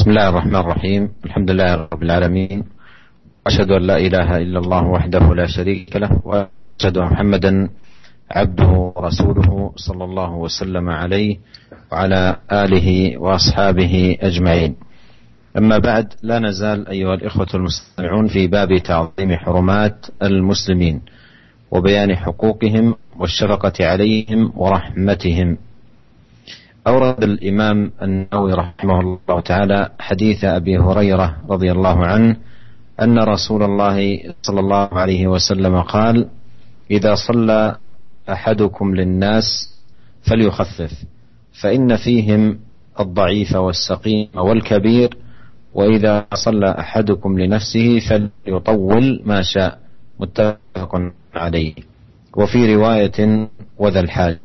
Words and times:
بسم 0.00 0.10
الله 0.10 0.28
الرحمن 0.28 0.56
الرحيم. 0.56 1.08
الحمد 1.24 1.50
لله 1.50 1.74
رب 1.92 2.02
العالمين. 2.02 2.64
أشهد 3.46 3.70
أن 3.70 3.82
لا 3.82 3.96
إله 3.96 4.36
إلا 4.36 4.58
الله 4.58 4.84
وحده 4.86 5.34
لا 5.34 5.46
شريك 5.46 5.96
له 5.96 6.20
وأشهد 6.24 6.96
أن 6.96 7.04
محمدا 7.04 7.68
عبده 8.30 8.92
ورسوله 8.96 9.72
صلى 9.76 10.04
الله 10.04 10.34
وسلم 10.34 10.88
عليه 10.88 11.38
وعلى 11.92 12.36
آله 12.52 13.18
وأصحابه 13.18 14.16
أجمعين. 14.20 14.76
أما 15.58 15.78
بعد 15.78 16.14
لا 16.22 16.38
نزال 16.38 16.88
أيها 16.88 17.14
الإخوة 17.14 17.48
المستمعون 17.54 18.28
في 18.28 18.46
باب 18.46 18.78
تعظيم 18.78 19.36
حرمات 19.36 20.06
المسلمين 20.22 21.00
وبيان 21.70 22.16
حقوقهم 22.16 22.94
والشفقة 23.18 23.76
عليهم 23.80 24.52
ورحمتهم. 24.56 25.58
أورد 26.86 27.22
الإمام 27.22 27.92
النووي 28.02 28.52
رحمه 28.52 29.00
الله 29.00 29.40
تعالى 29.40 29.88
حديث 30.00 30.44
أبي 30.44 30.78
هريرة 30.78 31.36
رضي 31.48 31.72
الله 31.72 32.06
عنه 32.06 32.36
أن 33.02 33.18
رسول 33.18 33.62
الله 33.62 34.20
صلى 34.42 34.60
الله 34.60 34.88
عليه 34.92 35.26
وسلم 35.26 35.80
قال 35.80 36.28
إذا 36.90 37.14
صلى 37.14 37.76
أحدكم 38.28 38.94
للناس 38.94 39.44
فليخفف 40.30 40.92
فإن 41.62 41.96
فيهم 41.96 42.58
الضعيف 43.00 43.56
والسقيم 43.56 44.28
والكبير 44.34 45.16
وإذا 45.74 46.26
صلى 46.34 46.70
أحدكم 46.78 47.38
لنفسه 47.38 47.98
فليطول 47.98 49.22
ما 49.24 49.42
شاء. 49.42 49.78
متفق 50.20 51.12
عليه. 51.34 51.74
وفي 52.36 52.74
رواية 52.74 53.48
وذا 53.78 54.00
الحاجة. 54.00 54.40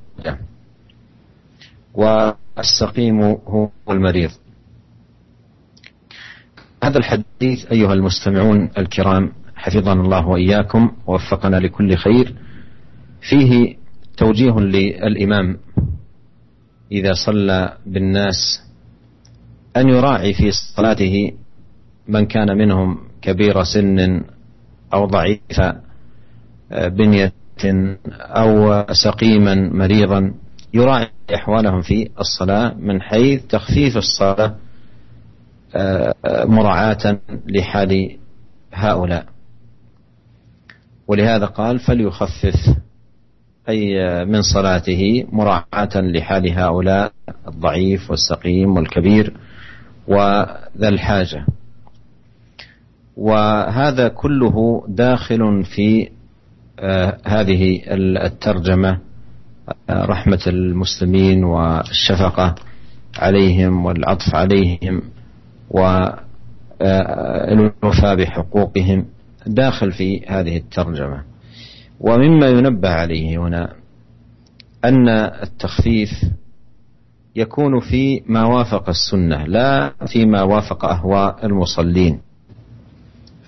والسقيم 1.96 3.22
هو 3.22 3.70
المريض. 3.90 4.32
هذا 6.84 6.98
الحديث 6.98 7.66
أيها 7.72 7.94
المستمعون 7.94 8.70
الكرام 8.78 9.32
حفظنا 9.56 10.02
الله 10.02 10.28
وإياكم 10.28 10.92
ووفقنا 11.08 11.58
لكل 11.58 11.96
خير. 11.96 12.36
فيه 13.30 13.76
توجيه 14.18 14.60
للإمام 14.60 15.58
إذا 16.92 17.14
صلى 17.14 17.78
بالناس 17.86 18.62
أن 19.78 19.90
يراعي 19.90 20.34
في 20.34 20.52
صلاته 20.52 21.32
من 22.08 22.26
كان 22.26 22.58
منهم 22.58 22.98
كبير 23.22 23.64
سن 23.64 24.24
أو 24.94 25.06
ضعيف 25.06 25.62
بنية 26.72 27.34
أو 28.20 28.86
سقيما 28.92 29.56
مريضا. 29.56 30.34
يراعي 30.76 31.08
أحوالهم 31.36 31.82
في 31.82 32.10
الصلاة 32.20 32.74
من 32.80 33.02
حيث 33.02 33.46
تخفيف 33.46 33.98
الصلاة 33.98 34.56
مراعاة 36.46 37.20
لحال 37.48 38.18
هؤلاء. 38.74 39.26
ولهذا 41.08 41.46
قال 41.46 41.80
فليخفف 41.80 42.76
أي 43.70 43.96
من 44.26 44.42
صلاته 44.42 45.26
مراعاة 45.32 45.90
لحال 45.96 46.52
هؤلاء 46.60 47.12
الضعيف 47.48 48.10
والسقيم 48.12 48.76
والكبير 48.78 49.34
وذا 50.08 50.90
الحاجة. 50.90 51.46
وهذا 53.18 54.08
كله 54.08 54.86
داخل 54.88 55.64
في 55.76 56.10
هذه 57.26 57.82
الترجمة 58.26 59.00
رحمة 59.90 60.42
المسلمين 60.48 61.44
والشفقة 61.44 62.56
عليهم 63.18 63.86
والعطف 63.86 64.36
عليهم 64.36 65.02
والوفاء 66.82 68.16
بحقوقهم 68.16 69.06
داخل 69.48 69.92
في 69.92 70.26
هذه 70.28 70.58
الترجمة. 70.58 71.24
ومما 72.00 72.48
ينبه 72.48 72.90
عليه 72.90 73.38
هنا 73.40 73.74
أن 74.86 75.10
التخفيف 75.10 76.10
يكون 77.36 77.80
في 77.80 78.22
ما 78.26 78.46
وافق 78.46 78.90
السنة 78.90 79.46
لا 79.46 79.94
فيما 80.08 80.42
وافق 80.42 80.86
أهواء 80.86 81.46
المصلين. 81.46 82.20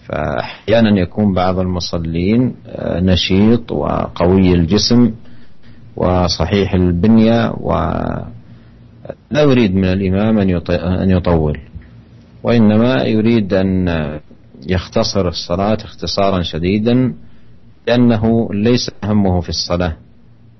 فأحيانا 0.05 0.99
يكون 0.99 1.33
بعض 1.33 1.59
المصلين 1.59 2.55
نشيط 2.81 3.71
وقوي 3.71 4.53
الجسم 4.53 5.11
وصحيح 5.97 6.73
البنية 6.73 7.51
ولا 7.57 8.25
يريد 9.41 9.75
من 9.75 9.85
الإمام 9.85 10.37
أن 11.01 11.09
يطول. 11.09 11.59
وإنما 12.43 13.03
يريد 13.03 13.53
أن 13.53 13.87
يختصر 14.67 15.27
الصلاة 15.27 15.77
اختصارا 15.83 16.41
شديدا 16.41 17.13
لأنه 17.87 18.49
ليس 18.53 18.91
همه 19.03 19.41
في 19.41 19.49
الصلاة 19.49 19.95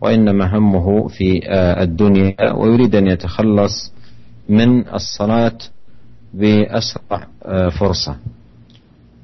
وإنما 0.02 0.58
همه 0.58 1.08
في 1.08 1.42
الدنيا 1.81 2.54
ويريد 2.54 2.96
أن 2.96 3.08
يتخلص 3.08 3.94
من 4.50 4.88
الصلاة 4.94 5.58
بأسرع 6.34 7.28
فرصة 7.80 8.16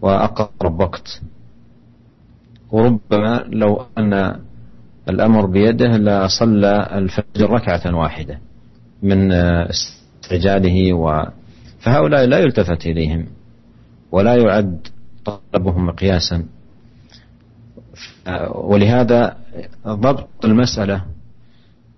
وأقرب 0.02 0.80
وقت. 0.80 1.22
وربما 2.72 3.44
لو 3.50 3.86
أن 3.98 4.40
الأمر 5.10 5.46
بيده 5.46 5.98
لصلى 5.98 6.90
الفجر 6.92 7.50
ركعة 7.50 7.96
واحدة 7.96 8.40
من 9.04 9.32
استعجاله 9.32 10.94
و 10.94 11.26
فهؤلاء 11.80 12.26
لا 12.26 12.40
يلتفت 12.40 12.86
إليهم 12.86 13.28
ولا 14.12 14.36
يعد 14.36 14.88
طلبهم 15.26 15.86
مقياسا 15.86 16.46
ولهذا 18.56 19.38
ضبط 19.88 20.46
المسألة 20.46 21.04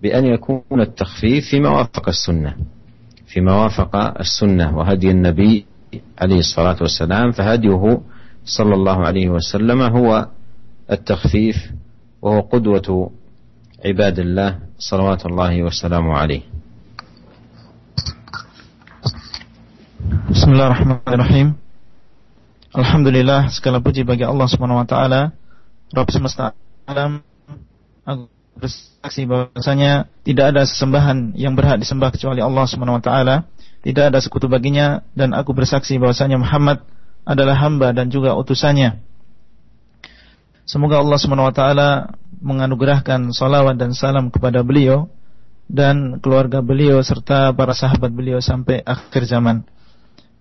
بأن 0.01 0.25
يكون 0.25 0.81
التخفيف 0.81 1.45
فيما 1.49 1.69
وافق 1.69 2.07
السنة 2.09 2.55
فيما 3.27 3.53
وافق 3.63 3.95
السنة 4.19 4.77
وهدي 4.77 5.11
النبي 5.11 5.65
عليه 6.21 6.39
الصلاة 6.39 6.77
والسلام 6.81 7.31
فهديه 7.31 8.01
صلى 8.45 8.73
الله 8.75 9.05
عليه 9.05 9.29
وسلم 9.29 9.81
هو 9.81 10.27
التخفيف 10.91 11.71
وهو 12.24 12.40
قدوة 12.52 12.88
عباد 13.84 14.18
الله 14.18 14.50
صلوات 14.78 15.22
الله 15.26 15.52
وسلامه 15.62 16.12
عليه 16.12 16.42
Bismillahirrahmanirrahim 20.30 21.58
Alhamdulillah 22.70 23.50
segala 23.50 23.82
puji 23.82 24.06
bagi 24.06 24.22
Allah 24.22 24.46
Subhanahu 24.46 24.78
wa 24.78 24.86
taala 24.86 25.34
Rabb 25.90 26.08
semesta 26.14 26.54
alam 26.86 27.20
aku 28.06 28.30
bersaksi 28.54 29.26
bahwasanya 29.26 30.06
tidak 30.22 30.54
ada 30.54 30.62
sesembahan 30.64 31.34
yang 31.34 31.58
berhak 31.58 31.82
disembah 31.82 32.14
kecuali 32.14 32.38
Allah 32.38 32.64
Subhanahu 32.70 33.02
wa 33.02 33.04
taala 33.04 33.36
tidak 33.82 34.14
ada 34.14 34.18
sekutu 34.22 34.46
baginya 34.46 35.02
dan 35.18 35.34
aku 35.34 35.50
bersaksi 35.50 35.98
bahwasanya 35.98 36.38
Muhammad 36.38 36.84
adalah 37.26 37.58
hamba 37.58 37.90
dan 37.90 38.08
juga 38.08 38.36
utusannya 38.38 39.02
Semoga 40.65 40.97
Allah 40.97 41.21
taala 41.53 41.89
menganugerahkan 42.41 43.29
salawat 43.29 43.77
dan 43.77 43.93
salam 43.93 44.33
kepada 44.33 44.65
beliau 44.65 45.05
dan 45.69 46.17
keluarga 46.21 46.65
beliau 46.65 46.97
serta 47.05 47.53
para 47.53 47.77
sahabat 47.77 48.09
beliau 48.09 48.41
sampai 48.41 48.81
akhir 48.81 49.29
zaman. 49.29 49.61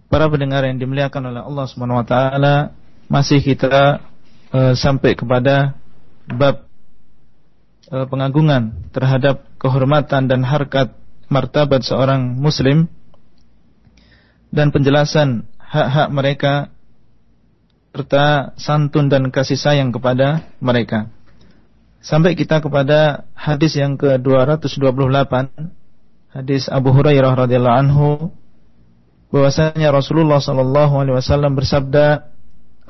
Para 0.08 0.24
pendengar 0.32 0.64
yang 0.64 0.80
dimuliakan 0.80 1.28
oleh 1.28 1.44
Allah 1.44 1.64
taala, 2.08 2.56
masih 3.04 3.44
kita 3.44 4.00
uh, 4.48 4.72
sampai 4.72 5.12
kepada 5.12 5.76
bab 6.24 6.64
uh, 7.92 8.08
pengagungan 8.08 8.88
terhadap 8.96 9.44
kehormatan 9.60 10.24
dan 10.24 10.40
harkat 10.40 10.96
martabat 11.28 11.84
seorang 11.84 12.32
muslim 12.32 12.88
dan 14.48 14.72
penjelasan 14.72 15.44
hak-hak 15.60 16.08
mereka 16.08 16.52
serta 17.94 18.58
santun 18.58 19.06
dan 19.06 19.30
kasih 19.30 19.54
sayang 19.54 19.94
kepada 19.94 20.50
mereka. 20.58 21.14
Sampai 22.02 22.34
kita 22.34 22.58
kepada 22.58 23.22
hadis 23.38 23.78
yang 23.78 23.94
ke-228, 23.94 25.30
hadis 26.34 26.66
Abu 26.66 26.90
Hurairah 26.90 27.38
radhiyallahu 27.38 27.78
anhu 27.86 28.34
bahwasanya 29.30 29.94
Rasulullah 29.94 30.42
sallallahu 30.42 31.06
alaihi 31.06 31.16
wasallam 31.22 31.54
bersabda 31.54 32.34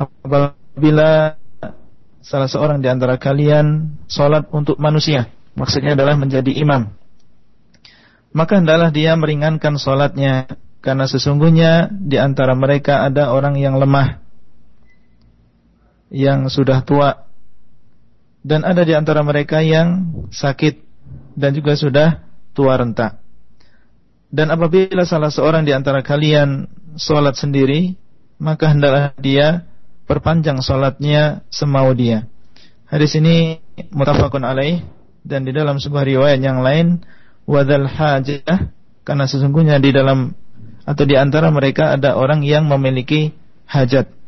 apabila 0.01 1.37
salah 2.25 2.49
seorang 2.49 2.81
di 2.81 2.89
antara 2.89 3.21
kalian 3.21 4.01
salat 4.09 4.49
untuk 4.57 4.81
manusia, 4.81 5.29
maksudnya 5.53 6.01
adalah 6.01 6.17
menjadi 6.17 6.49
imam. 6.49 6.97
Maka 8.33 8.57
hendaklah 8.57 8.89
dia 8.89 9.13
meringankan 9.21 9.77
salatnya 9.77 10.49
karena 10.81 11.05
sesungguhnya 11.05 11.93
di 11.93 12.17
antara 12.17 12.57
mereka 12.57 13.05
ada 13.05 13.31
orang 13.31 13.61
yang 13.61 13.77
lemah 13.77 14.24
yang 16.15 16.47
sudah 16.47 16.87
tua 16.87 17.27
dan 18.47 18.63
ada 18.63 18.87
di 18.87 18.95
antara 18.95 19.25
mereka 19.27 19.65
yang 19.65 20.15
sakit 20.31 20.79
dan 21.35 21.51
juga 21.57 21.75
sudah 21.75 22.09
tua 22.55 22.79
renta. 22.79 23.19
Dan 24.31 24.55
apabila 24.55 25.03
salah 25.03 25.31
seorang 25.31 25.67
di 25.67 25.75
antara 25.75 26.03
kalian 26.07 26.71
sholat 26.95 27.35
sendiri, 27.35 27.99
maka 28.39 28.71
hendaklah 28.71 29.15
dia 29.19 29.67
perpanjang 30.07 30.63
sholatnya 30.63 31.43
semau 31.51 31.91
dia. 31.95 32.31
Hadis 32.87 33.17
ini 33.19 33.59
mutafakun 33.91 34.47
alaih 34.47 34.85
dan 35.25 35.43
di 35.43 35.51
dalam 35.51 35.81
sebuah 35.81 36.05
riwayat 36.05 36.39
yang 36.39 36.61
lain 36.61 37.03
wadal 37.49 37.89
hajah 37.89 38.71
karena 39.03 39.25
sesungguhnya 39.25 39.81
di 39.81 39.91
dalam 39.91 40.37
atau 40.85 41.05
di 41.09 41.17
antara 41.17 41.49
mereka 41.49 41.97
ada 41.97 42.15
orang 42.15 42.45
yang 42.45 42.69
memiliki 42.69 43.33
hajat. 43.65 44.24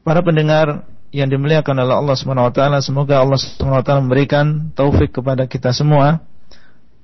Para 0.00 0.24
pendengar 0.24 0.88
yang 1.12 1.28
dimuliakan 1.28 1.76
oleh 1.82 1.96
Allah 1.96 2.16
Subhanahu 2.16 2.48
wa 2.48 2.54
taala, 2.54 2.78
semoga 2.80 3.20
Allah 3.20 3.36
Subhanahu 3.36 3.80
wa 3.80 3.84
taala 3.84 4.00
memberikan 4.00 4.72
taufik 4.72 5.12
kepada 5.12 5.44
kita 5.44 5.74
semua. 5.76 6.24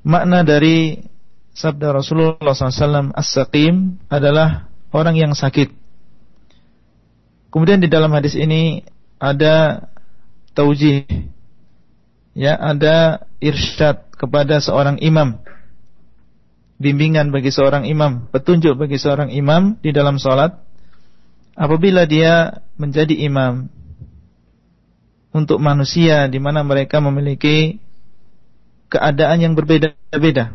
Makna 0.07 0.47
dari 0.47 1.03
sabda 1.53 1.91
Rasulullah 1.93 2.55
SAW 2.55 3.13
as-saqim 3.17 3.99
adalah 4.07 4.71
orang 4.95 5.19
yang 5.19 5.33
sakit. 5.35 5.75
Kemudian 7.51 7.83
di 7.83 7.89
dalam 7.91 8.13
hadis 8.15 8.37
ini 8.37 8.85
ada 9.17 9.89
taujih 10.53 11.05
ya 12.37 12.57
ada 12.57 13.25
irsyad 13.41 14.09
kepada 14.13 14.61
seorang 14.61 15.01
imam 15.01 15.41
bimbingan 16.77 17.33
bagi 17.33 17.49
seorang 17.49 17.89
imam 17.89 18.29
petunjuk 18.29 18.77
bagi 18.77 19.01
seorang 19.01 19.33
imam 19.33 19.81
di 19.81 19.93
dalam 19.93 20.21
salat 20.21 20.66
apabila 21.57 22.05
dia 22.05 22.63
menjadi 22.77 23.17
imam 23.27 23.73
untuk 25.33 25.59
manusia 25.59 26.29
di 26.29 26.37
mana 26.37 26.61
mereka 26.63 27.01
memiliki 27.01 27.81
keadaan 28.93 29.43
yang 29.43 29.55
berbeda-beda. 29.57 30.55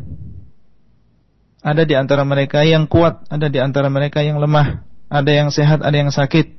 Ada 1.61 1.85
di 1.85 1.93
antara 1.93 2.25
mereka 2.25 2.65
yang 2.65 2.89
kuat, 2.89 3.21
ada 3.29 3.45
di 3.45 3.61
antara 3.61 3.85
mereka 3.93 4.25
yang 4.25 4.41
lemah, 4.41 4.81
ada 5.13 5.29
yang 5.29 5.53
sehat, 5.53 5.85
ada 5.85 5.93
yang 5.93 6.09
sakit, 6.09 6.57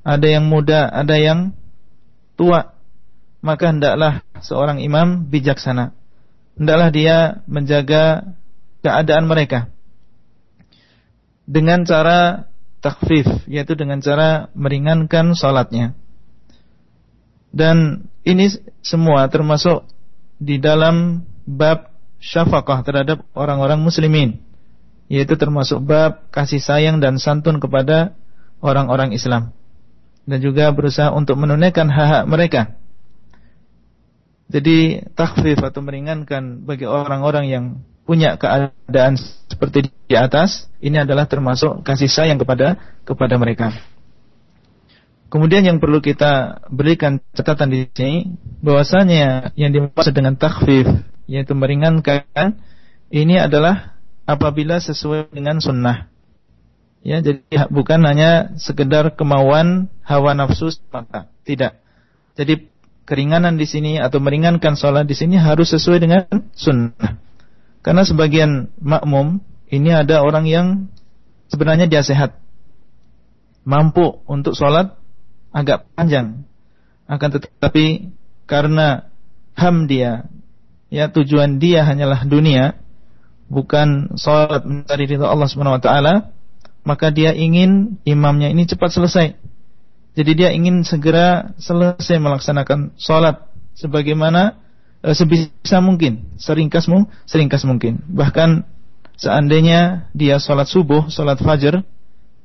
ada 0.00 0.24
yang 0.24 0.48
muda, 0.48 0.88
ada 0.88 1.20
yang 1.20 1.52
tua. 2.32 2.72
Maka 3.44 3.70
hendaklah 3.76 4.24
seorang 4.40 4.80
imam 4.80 5.28
bijaksana. 5.28 5.92
Hendaklah 6.56 6.88
dia 6.88 7.16
menjaga 7.44 8.32
keadaan 8.80 9.28
mereka 9.28 9.68
dengan 11.44 11.84
cara 11.84 12.48
takfif, 12.78 13.26
yaitu 13.50 13.74
dengan 13.74 13.98
cara 13.98 14.48
meringankan 14.54 15.34
salatnya. 15.34 15.94
Dan 17.50 18.06
ini 18.22 18.52
semua 18.84 19.26
termasuk 19.32 19.88
di 20.38 20.60
dalam 20.60 21.26
bab 21.48 21.90
syafaqah 22.20 22.84
terhadap 22.84 23.24
orang-orang 23.32 23.80
muslimin 23.80 24.42
yaitu 25.08 25.34
termasuk 25.40 25.80
bab 25.80 26.28
kasih 26.28 26.60
sayang 26.60 27.00
dan 27.00 27.16
santun 27.16 27.56
kepada 27.58 28.12
orang-orang 28.60 29.16
Islam 29.16 29.56
dan 30.28 30.38
juga 30.44 30.68
berusaha 30.68 31.08
untuk 31.08 31.40
menunaikan 31.40 31.88
hak-hak 31.88 32.24
mereka. 32.28 32.62
Jadi 34.52 35.08
takhfif 35.16 35.60
atau 35.60 35.80
meringankan 35.80 36.64
bagi 36.64 36.84
orang-orang 36.84 37.48
yang 37.48 37.64
punya 38.08 38.40
keadaan 38.40 39.20
seperti 39.52 39.92
di 40.08 40.16
atas 40.16 40.72
ini 40.80 40.96
adalah 40.96 41.28
termasuk 41.28 41.84
kasih 41.84 42.08
sayang 42.08 42.40
kepada 42.40 42.80
kepada 43.04 43.36
mereka. 43.36 43.76
Kemudian 45.28 45.60
yang 45.60 45.76
perlu 45.76 46.00
kita 46.00 46.64
berikan 46.72 47.20
catatan 47.36 47.68
di 47.68 47.84
sini 47.92 48.32
bahwasanya 48.64 49.52
yang 49.60 49.76
dimaksud 49.76 50.16
dengan 50.16 50.40
takhfif 50.40 50.88
yaitu 51.28 51.52
meringankan 51.52 52.56
ini 53.12 53.36
adalah 53.36 54.00
apabila 54.24 54.80
sesuai 54.80 55.28
dengan 55.28 55.60
sunnah. 55.60 56.08
Ya, 57.04 57.20
jadi 57.20 57.44
bukan 57.68 58.08
hanya 58.08 58.56
sekedar 58.56 59.20
kemauan 59.20 59.92
hawa 60.00 60.32
nafsu 60.32 60.72
semata, 60.72 61.28
tidak. 61.44 61.76
Jadi 62.40 62.72
keringanan 63.04 63.60
di 63.60 63.68
sini 63.68 64.00
atau 64.00 64.16
meringankan 64.16 64.80
sholat 64.80 65.04
di 65.04 65.12
sini 65.12 65.36
harus 65.36 65.76
sesuai 65.76 65.98
dengan 66.00 66.24
sunnah. 66.56 67.27
Karena 67.88 68.04
sebagian 68.04 68.68
makmum 68.84 69.40
ini 69.72 69.96
ada 69.96 70.20
orang 70.20 70.44
yang 70.44 70.92
sebenarnya 71.48 71.88
dia 71.88 72.04
sehat, 72.04 72.36
mampu 73.64 74.20
untuk 74.28 74.52
sholat 74.52 74.92
agak 75.56 75.88
panjang. 75.96 76.44
Akan 77.08 77.32
tetapi 77.32 78.12
karena 78.44 79.08
ham 79.56 79.88
dia, 79.88 80.28
ya 80.92 81.08
tujuan 81.08 81.56
dia 81.56 81.80
hanyalah 81.88 82.28
dunia, 82.28 82.76
bukan 83.48 84.20
salat 84.20 84.68
mencari 84.68 85.08
ridha 85.08 85.24
Allah 85.24 85.48
Subhanahu 85.48 85.80
wa 85.80 85.82
taala, 85.82 86.14
maka 86.84 87.08
dia 87.08 87.32
ingin 87.32 88.04
imamnya 88.04 88.52
ini 88.52 88.68
cepat 88.68 88.92
selesai. 88.92 89.32
Jadi 90.12 90.32
dia 90.36 90.52
ingin 90.52 90.84
segera 90.84 91.56
selesai 91.56 92.20
melaksanakan 92.20 92.92
salat 93.00 93.48
sebagaimana 93.80 94.60
e, 95.02 95.08
sebisa 95.14 95.78
mungkin, 95.82 96.26
seringkas 96.38 96.86
mu, 96.86 97.06
seringkas 97.28 97.66
mungkin. 97.66 98.02
Bahkan 98.08 98.64
seandainya 99.18 100.10
dia 100.16 100.38
salat 100.38 100.70
subuh, 100.70 101.10
salat 101.12 101.38
fajar, 101.38 101.82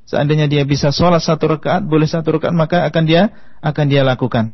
Seandainya 0.04 0.46
dia 0.52 0.62
bisa 0.68 0.92
sholat 0.92 1.24
satu 1.24 1.56
rakaat, 1.56 1.80
boleh 1.88 2.04
satu 2.04 2.36
rakaat, 2.36 2.52
maka 2.52 2.84
akan 2.84 3.02
dia 3.08 3.32
akan 3.64 3.84
dia 3.88 4.04
lakukan. 4.04 4.52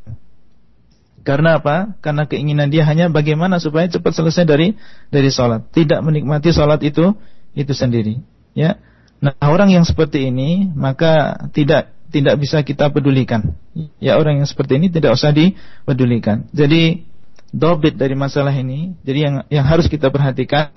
Karena 1.26 1.58
apa? 1.60 1.98
Karena 2.00 2.24
keinginan 2.24 2.70
dia 2.70 2.86
hanya 2.86 3.10
bagaimana 3.10 3.58
supaya 3.58 3.84
cepat 3.90 4.14
selesai 4.14 4.46
dari 4.46 4.78
dari 5.10 5.28
sholat, 5.28 5.68
tidak 5.74 6.00
menikmati 6.06 6.54
sholat 6.54 6.80
itu 6.86 7.18
itu 7.52 7.72
sendiri. 7.74 8.22
Ya, 8.54 8.78
nah 9.18 9.34
orang 9.42 9.74
yang 9.74 9.82
seperti 9.82 10.30
ini 10.30 10.70
maka 10.70 11.44
tidak 11.50 11.92
tidak 12.14 12.38
bisa 12.38 12.62
kita 12.62 12.88
pedulikan. 12.94 13.58
Ya 13.98 14.16
orang 14.22 14.38
yang 14.42 14.46
seperti 14.46 14.78
ini 14.78 14.86
tidak 14.86 15.18
usah 15.18 15.34
dipedulikan. 15.34 16.46
Jadi 16.54 17.09
dobit 17.55 17.95
dari 17.95 18.13
masalah 18.17 18.51
ini, 18.51 18.95
jadi 19.05 19.19
yang 19.29 19.35
yang 19.47 19.65
harus 19.65 19.87
kita 19.87 20.11
perhatikan 20.11 20.71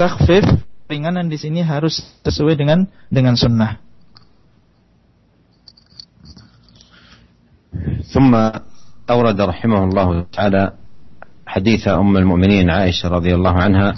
takfif 0.00 0.44
ringanan 0.88 1.28
di 1.28 1.36
sini 1.36 1.60
harus 1.60 2.00
sesuai 2.24 2.56
dengan 2.56 2.88
dengan 3.12 3.36
sunnah. 3.36 3.78
ثم 8.10 8.34
أورد 9.10 9.40
رحمه 9.40 9.80
الله 9.84 10.26
تعالى 10.34 10.72
حديث 11.46 11.88
أم 11.88 12.16
المؤمنين 12.16 12.70
عائشة 12.70 13.08
رضي 13.08 13.34
الله 13.34 13.54
عنها 13.54 13.90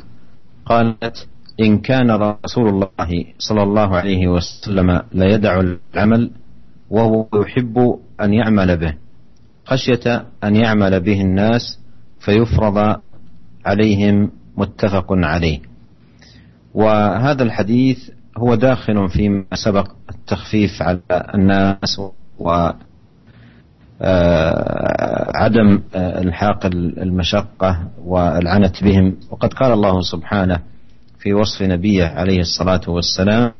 قالت 0.66 1.28
إن 1.60 1.78
كان 1.78 2.10
رسول 2.10 2.68
الله 2.68 3.10
صلى 3.38 3.62
الله 3.62 3.96
عليه 3.96 4.28
وسلم 4.28 4.88
لا 5.12 5.26
يدع 5.34 5.60
العمل 5.60 6.30
وهو 6.90 7.26
يحب 7.34 7.76
أن 8.20 8.34
يعمل 8.34 8.76
به 8.76 8.94
خشية 9.64 10.26
أن 10.44 10.56
يعمل 10.56 11.00
به 11.00 11.20
الناس 11.20 11.78
فيفرض 12.19 13.01
عليهم 13.65 14.31
متفق 14.57 15.05
عليه. 15.09 15.59
وهذا 16.73 17.43
الحديث 17.43 18.09
هو 18.37 18.55
داخل 18.55 19.09
فيما 19.09 19.45
سبق 19.53 19.91
التخفيف 20.09 20.81
على 20.81 20.99
الناس 21.11 21.99
و 22.39 22.69
آه، 24.01 25.31
عدم 25.35 25.81
آه، 25.95 26.21
الحاق 26.21 26.65
المشقة 26.65 27.87
والعنت 28.03 28.83
بهم. 28.83 29.15
وقد 29.31 29.53
قال 29.53 29.71
الله 29.71 30.01
سبحانه 30.01 30.59
في 31.19 31.33
وصف 31.33 31.61
نبيه 31.61 32.05
عليه 32.05 32.39
الصلاة 32.39 32.81
والسلام 32.87 33.51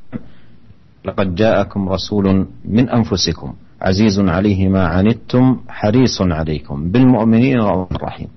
لقد 1.06 1.36
جاءكم 1.36 1.90
رسول 1.90 2.48
من 2.66 2.90
أنفسكم 2.90 3.54
عزيز 3.82 4.20
عليه 4.20 4.68
ما 4.70 4.88
عنتم 4.88 5.60
حريص 5.70 6.22
عليكم 6.22 6.92
بالمؤمنين 6.92 7.60
رحيم. 8.02 8.28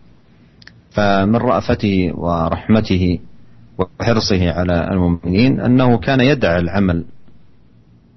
فمن 0.90 1.36
رأفته 1.36 2.12
ورحمته 2.14 3.18
وحرصه 3.78 4.52
على 4.52 4.88
المؤمنين 4.92 5.60
أنه 5.60 5.98
كان 5.98 6.20
يدع 6.20 6.58
العمل 6.58 7.04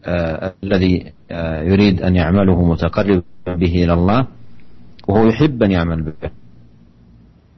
آه 0.06 0.54
الذي 0.64 1.12
آه 1.32 1.62
يريد 1.62 2.02
أن 2.02 2.16
يعمله 2.16 2.66
متقرب 2.66 3.24
به 3.48 3.84
إلى 3.84 3.94
الله 3.94 4.28
وهو 5.08 5.28
يحب 5.28 5.64
أن 5.64 5.72
يعمل 5.72 6.04
به. 6.04 6.30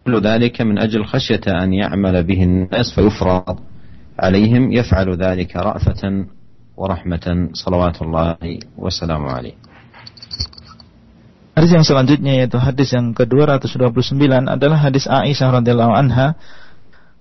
كل 0.06 0.22
ذلك 0.22 0.62
من 0.62 0.80
أجل 0.80 1.06
خشية 1.06 1.42
أن 1.48 1.74
يعمل 1.74 2.24
به 2.24 2.44
الناس 2.44 2.96
فيفرض 2.96 3.60
عليهم 4.20 4.72
يفعل 4.72 5.16
ذلك 5.18 5.56
رأفة 5.56 6.26
ورحمة 6.78 7.50
صلوات 7.54 8.02
الله 8.02 8.38
وسلامه 8.78 9.32
عليه. 9.32 9.54
Hadis 11.56 11.72
yang 11.72 11.88
selanjutnya 11.88 12.44
yaitu 12.44 12.60
hadis 12.60 12.92
yang 12.92 13.16
ke-229 13.16 14.20
adalah 14.28 14.78
hadis 14.78 15.08
Aisyah 15.08 15.64
radhiyallahu 15.64 15.94
anha. 15.96 16.36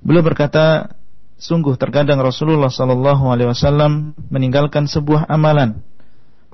Beliau 0.03 0.27
berkata, 0.27 0.91
sungguh 1.39 1.79
terkadang 1.79 2.19
Rasulullah 2.19 2.69
sallallahu 2.69 3.31
alaihi 3.31 3.49
wasallam 3.55 4.19
meninggalkan 4.29 4.91
sebuah 4.91 5.31
amalan 5.31 5.83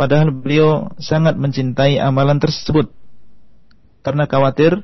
Padahal 0.01 0.33
beliau 0.33 0.97
sangat 0.97 1.37
mencintai 1.37 2.01
amalan 2.01 2.41
tersebut. 2.41 2.89
Karena 4.01 4.25
khawatir 4.25 4.81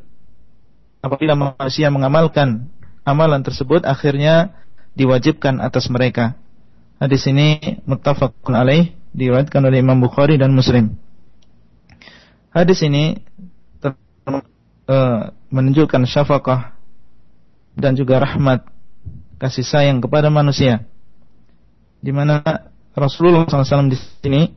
apabila 1.01 1.33
manusia 1.33 1.89
mengamalkan 1.89 2.69
amalan 3.01 3.41
tersebut 3.41 3.89
akhirnya 3.89 4.53
diwajibkan 4.93 5.65
atas 5.65 5.89
mereka. 5.89 6.37
Hadis 7.01 7.25
ini 7.33 7.81
muttafaqun 7.89 8.53
alaih 8.53 8.93
diriwayatkan 9.17 9.65
oleh 9.65 9.81
Imam 9.81 9.97
Bukhari 10.05 10.37
dan 10.37 10.53
Muslim. 10.53 11.01
Hadis 12.57 12.81
ini 12.81 13.21
uh, 13.85 15.21
menunjukkan 15.53 16.09
syafaqah 16.09 16.73
dan 17.77 17.93
juga 17.93 18.17
rahmat 18.17 18.65
kasih 19.37 19.61
sayang 19.61 20.01
kepada 20.01 20.33
manusia. 20.33 20.89
Di 22.01 22.17
mana 22.17 22.41
Rasulullah 22.97 23.45
SAW 23.45 23.93
di 23.93 24.01
sini 24.01 24.49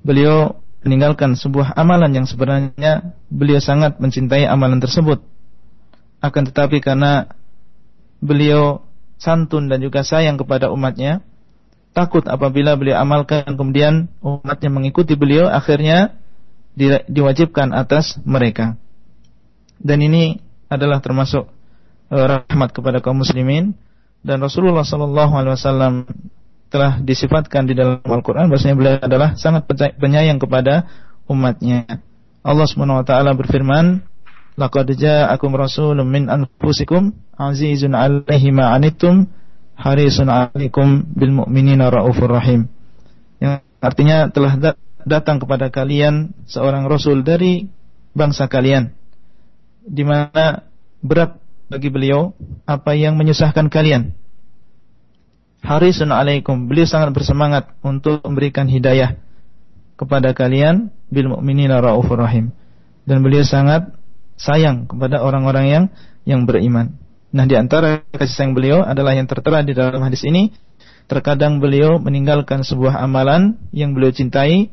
beliau 0.00 0.56
meninggalkan 0.80 1.36
sebuah 1.36 1.76
amalan 1.76 2.16
yang 2.16 2.24
sebenarnya 2.24 3.12
beliau 3.28 3.60
sangat 3.60 4.00
mencintai 4.00 4.48
amalan 4.48 4.80
tersebut. 4.80 5.20
Akan 6.24 6.48
tetapi 6.48 6.80
karena 6.80 7.28
beliau 8.24 8.88
santun 9.20 9.68
dan 9.68 9.84
juga 9.84 10.00
sayang 10.00 10.40
kepada 10.40 10.72
umatnya, 10.72 11.20
takut 11.92 12.24
apabila 12.24 12.72
beliau 12.72 12.96
amalkan 13.04 13.44
kemudian 13.52 14.08
umatnya 14.24 14.72
mengikuti 14.72 15.12
beliau 15.12 15.52
akhirnya 15.52 16.21
di, 16.72 16.92
diwajibkan 17.08 17.72
atas 17.72 18.18
mereka. 18.24 18.76
Dan 19.82 20.00
ini 20.00 20.38
adalah 20.70 21.02
termasuk 21.04 21.50
uh, 22.08 22.26
rahmat 22.48 22.70
kepada 22.72 23.02
kaum 23.04 23.20
muslimin 23.20 23.76
dan 24.22 24.38
Rasulullah 24.38 24.86
sallallahu 24.86 25.32
alaihi 25.34 25.54
wasallam 25.58 25.94
telah 26.72 27.02
disifatkan 27.02 27.68
di 27.68 27.76
dalam 27.76 28.00
Al-Qur'an 28.00 28.48
bahwasanya 28.48 28.76
beliau 28.78 28.96
adalah 29.02 29.36
sangat 29.36 29.68
penyayang 30.00 30.40
kepada 30.40 30.88
umatnya. 31.28 32.00
Allah 32.40 32.66
Subhanahu 32.66 33.04
wa 33.04 33.06
taala 33.06 33.36
berfirman, 33.36 34.00
"Laqad 34.56 34.88
ja'akum 34.96 35.52
rasulun 35.52 36.08
min 36.08 36.32
anfusikum 36.32 37.12
azizun 37.36 37.92
'alaihi 37.92 38.54
ma 38.56 38.72
'anittum 38.72 39.28
harisun 39.76 40.32
'alaikum 40.32 41.12
bil 41.12 41.44
mu'minina 41.44 41.92
raufur 41.92 42.32
rahim." 42.32 42.72
Yang 43.36 43.60
artinya 43.84 44.32
telah 44.32 44.56
datang 45.04 45.42
kepada 45.42 45.68
kalian 45.68 46.34
seorang 46.46 46.86
rasul 46.86 47.22
dari 47.26 47.66
bangsa 48.12 48.46
kalian 48.46 48.92
di 49.82 50.06
mana 50.06 50.66
berat 51.02 51.38
bagi 51.66 51.88
beliau 51.88 52.36
apa 52.68 52.94
yang 52.94 53.16
menyusahkan 53.16 53.72
kalian 53.72 54.14
harisun 55.62 56.10
alaikum. 56.10 56.66
Beliau 56.66 56.84
sangat 56.84 57.14
bersemangat 57.14 57.70
untuk 57.80 58.20
memberikan 58.26 58.66
hidayah 58.66 59.16
kepada 59.94 60.34
kalian 60.34 60.90
bil 61.08 61.32
mu'minina 61.32 61.78
raufur 61.78 62.18
rahim. 62.18 62.50
Dan 63.06 63.22
beliau 63.22 63.46
sangat 63.46 63.94
sayang 64.38 64.90
kepada 64.90 65.22
orang-orang 65.22 65.66
yang 65.70 65.84
yang 66.26 66.46
beriman. 66.46 66.98
Nah, 67.32 67.48
di 67.48 67.56
antara 67.56 68.04
kasih 68.12 68.34
sayang 68.34 68.52
beliau 68.52 68.84
adalah 68.84 69.16
yang 69.16 69.26
tertera 69.26 69.64
di 69.64 69.72
dalam 69.72 70.02
hadis 70.04 70.22
ini, 70.26 70.52
terkadang 71.08 71.58
beliau 71.58 71.96
meninggalkan 71.98 72.62
sebuah 72.62 73.00
amalan 73.00 73.56
yang 73.72 73.96
beliau 73.96 74.12
cintai 74.12 74.68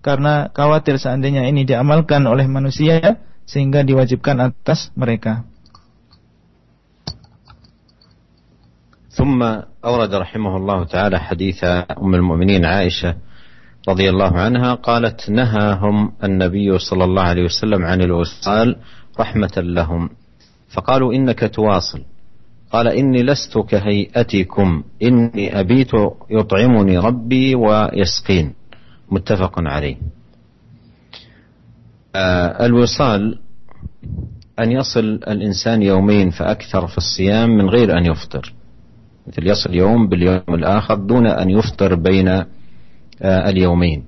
karena 0.00 0.48
khawatir 0.52 0.96
seandainya 0.96 1.44
ini 1.48 1.68
diamalkan 1.68 2.24
oleh 2.24 2.48
manusia 2.48 3.20
sehingga 3.44 3.84
diwajibkan 3.84 4.52
atas 4.52 4.92
mereka. 4.96 5.44
ثم 9.10 9.42
أورد 9.84 10.14
رحمه 10.14 10.56
الله 10.56 10.84
تعالى 10.84 11.18
حديث 11.20 11.64
أم 11.98 12.14
المؤمنين 12.14 12.64
عائشة 12.64 13.14
رضي 13.88 14.10
الله 14.10 14.32
عنها 14.38 14.74
قالت 14.74 15.30
نهاهم 15.30 16.12
النبي 16.24 16.78
صلى 16.78 17.04
الله 17.04 17.22
عليه 17.22 17.44
وسلم 17.44 17.84
عن 17.84 18.00
الوصال 18.00 18.76
رحمة 19.20 19.56
لهم 19.56 20.10
فقالوا 20.68 21.14
إنك 21.14 21.54
تواصل 21.54 22.02
قال 22.72 22.88
إني 22.88 23.22
لست 23.22 23.58
كهيئتكم 23.58 24.82
إني 25.02 25.60
أبيت 25.60 25.92
يطعمني 26.30 26.98
ربي 26.98 27.54
ويسقين 27.54 28.59
متفق 29.10 29.52
عليه. 29.58 29.96
آه 32.14 32.66
الوصال 32.66 33.38
أن 34.60 34.72
يصل 34.72 35.04
الإنسان 35.04 35.82
يومين 35.82 36.30
فأكثر 36.30 36.86
في 36.86 36.98
الصيام 36.98 37.50
من 37.50 37.68
غير 37.68 37.98
أن 37.98 38.06
يفطر. 38.06 38.52
مثل 39.26 39.46
يصل 39.46 39.74
يوم 39.74 40.08
باليوم 40.08 40.42
الآخر 40.48 40.94
دون 40.94 41.26
أن 41.26 41.50
يفطر 41.50 41.94
بين 41.94 42.28
آه، 42.28 43.48
اليومين. 43.50 44.04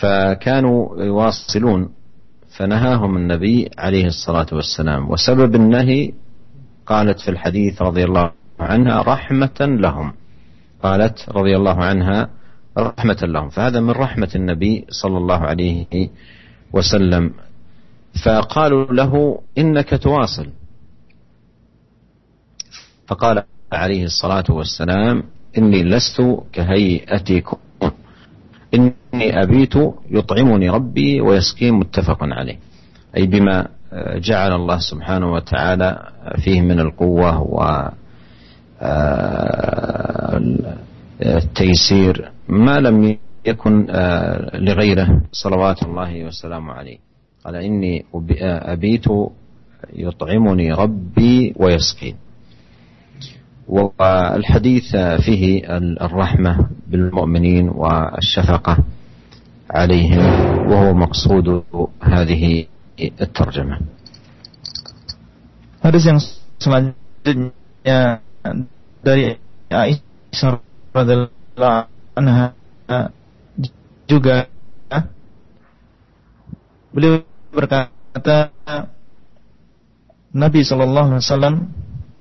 فكانوا 0.00 1.02
يواصلون 1.04 1.88
فنهاهم 2.56 3.16
النبي 3.16 3.70
عليه 3.78 4.06
الصلاة 4.06 4.46
والسلام. 4.52 5.10
وسبب 5.10 5.54
النهي 5.54 6.12
قالت 6.86 7.20
في 7.20 7.30
الحديث 7.30 7.82
رضي 7.82 8.04
الله 8.04 8.30
عنها 8.60 9.02
رحمة 9.02 9.56
لهم. 9.60 10.12
قالت 10.82 11.28
رضي 11.28 11.56
الله 11.56 11.84
عنها 11.84 12.28
رحمة 12.78 13.18
لهم. 13.22 13.48
فهذا 13.48 13.80
من 13.80 13.90
رحمة 13.90 14.28
النبي 14.34 14.84
صلى 14.90 15.18
الله 15.18 15.38
عليه 15.38 16.08
وسلم. 16.72 17.32
فقالوا 18.24 18.92
له 18.92 19.40
إنك 19.58 20.02
تواصل. 20.02 20.48
فقال 23.06 23.42
عليه 23.72 24.04
الصلاة 24.04 24.44
والسلام 24.50 25.22
إني 25.58 25.82
لست 25.84 26.22
كهيئتكم. 26.52 27.56
إني 28.74 29.42
أبيت 29.42 29.74
يطعمني 30.10 30.70
ربي 30.70 31.20
ويسقين 31.20 31.74
متفق 31.74 32.18
عليه. 32.20 32.58
أي 33.16 33.26
بما 33.26 33.68
جعل 34.16 34.52
الله 34.52 34.78
سبحانه 34.78 35.32
وتعالى 35.32 36.08
فيه 36.44 36.60
من 36.60 36.80
القوة 36.80 37.40
و 37.42 37.88
التيسير 41.22 42.32
ما 42.48 42.80
لم 42.80 43.18
يكن 43.46 43.86
لغيره. 44.54 45.22
صلوات 45.32 45.82
الله 45.82 46.24
وسلامه 46.24 46.72
عليه. 46.72 46.98
قال 47.44 47.54
إني 47.56 48.04
أبيت 48.42 49.06
يطعمني 49.92 50.72
ربي 50.72 51.54
ويسقين. 51.56 52.16
والحديث 53.66 54.96
فيه 54.96 55.42
الرحمة 56.00 56.68
بالمؤمنين 56.86 57.68
والشفقة 57.68 58.78
عليهم 59.70 60.22
وهو 60.70 60.94
مقصود 60.94 61.62
هذه 62.02 62.66
الترجمة. 62.98 63.78
Hadis 65.82 66.02
yang 66.02 66.18
selanjutnya 66.58 68.22
dari 69.02 69.38
Aisyah 69.70 70.58
radhiallahu 70.96 71.86
anha 72.16 72.56
juga 74.08 74.48
beliau 76.94 77.20
berkata 77.52 78.50
Nabi 80.36 80.60
sallallahu 80.64 81.16
alaihi 81.16 81.24
wasallam 81.24 81.54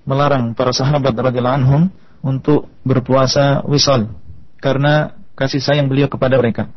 melarang 0.07 0.55
para 0.55 0.71
sahabat 0.75 1.15
radhiyallahu 1.15 1.59
anhum 1.63 1.83
untuk 2.23 2.67
berpuasa 2.83 3.63
wisal 3.67 4.11
karena 4.59 5.13
kasih 5.35 5.59
sayang 5.59 5.91
beliau 5.91 6.07
kepada 6.07 6.39
mereka. 6.39 6.71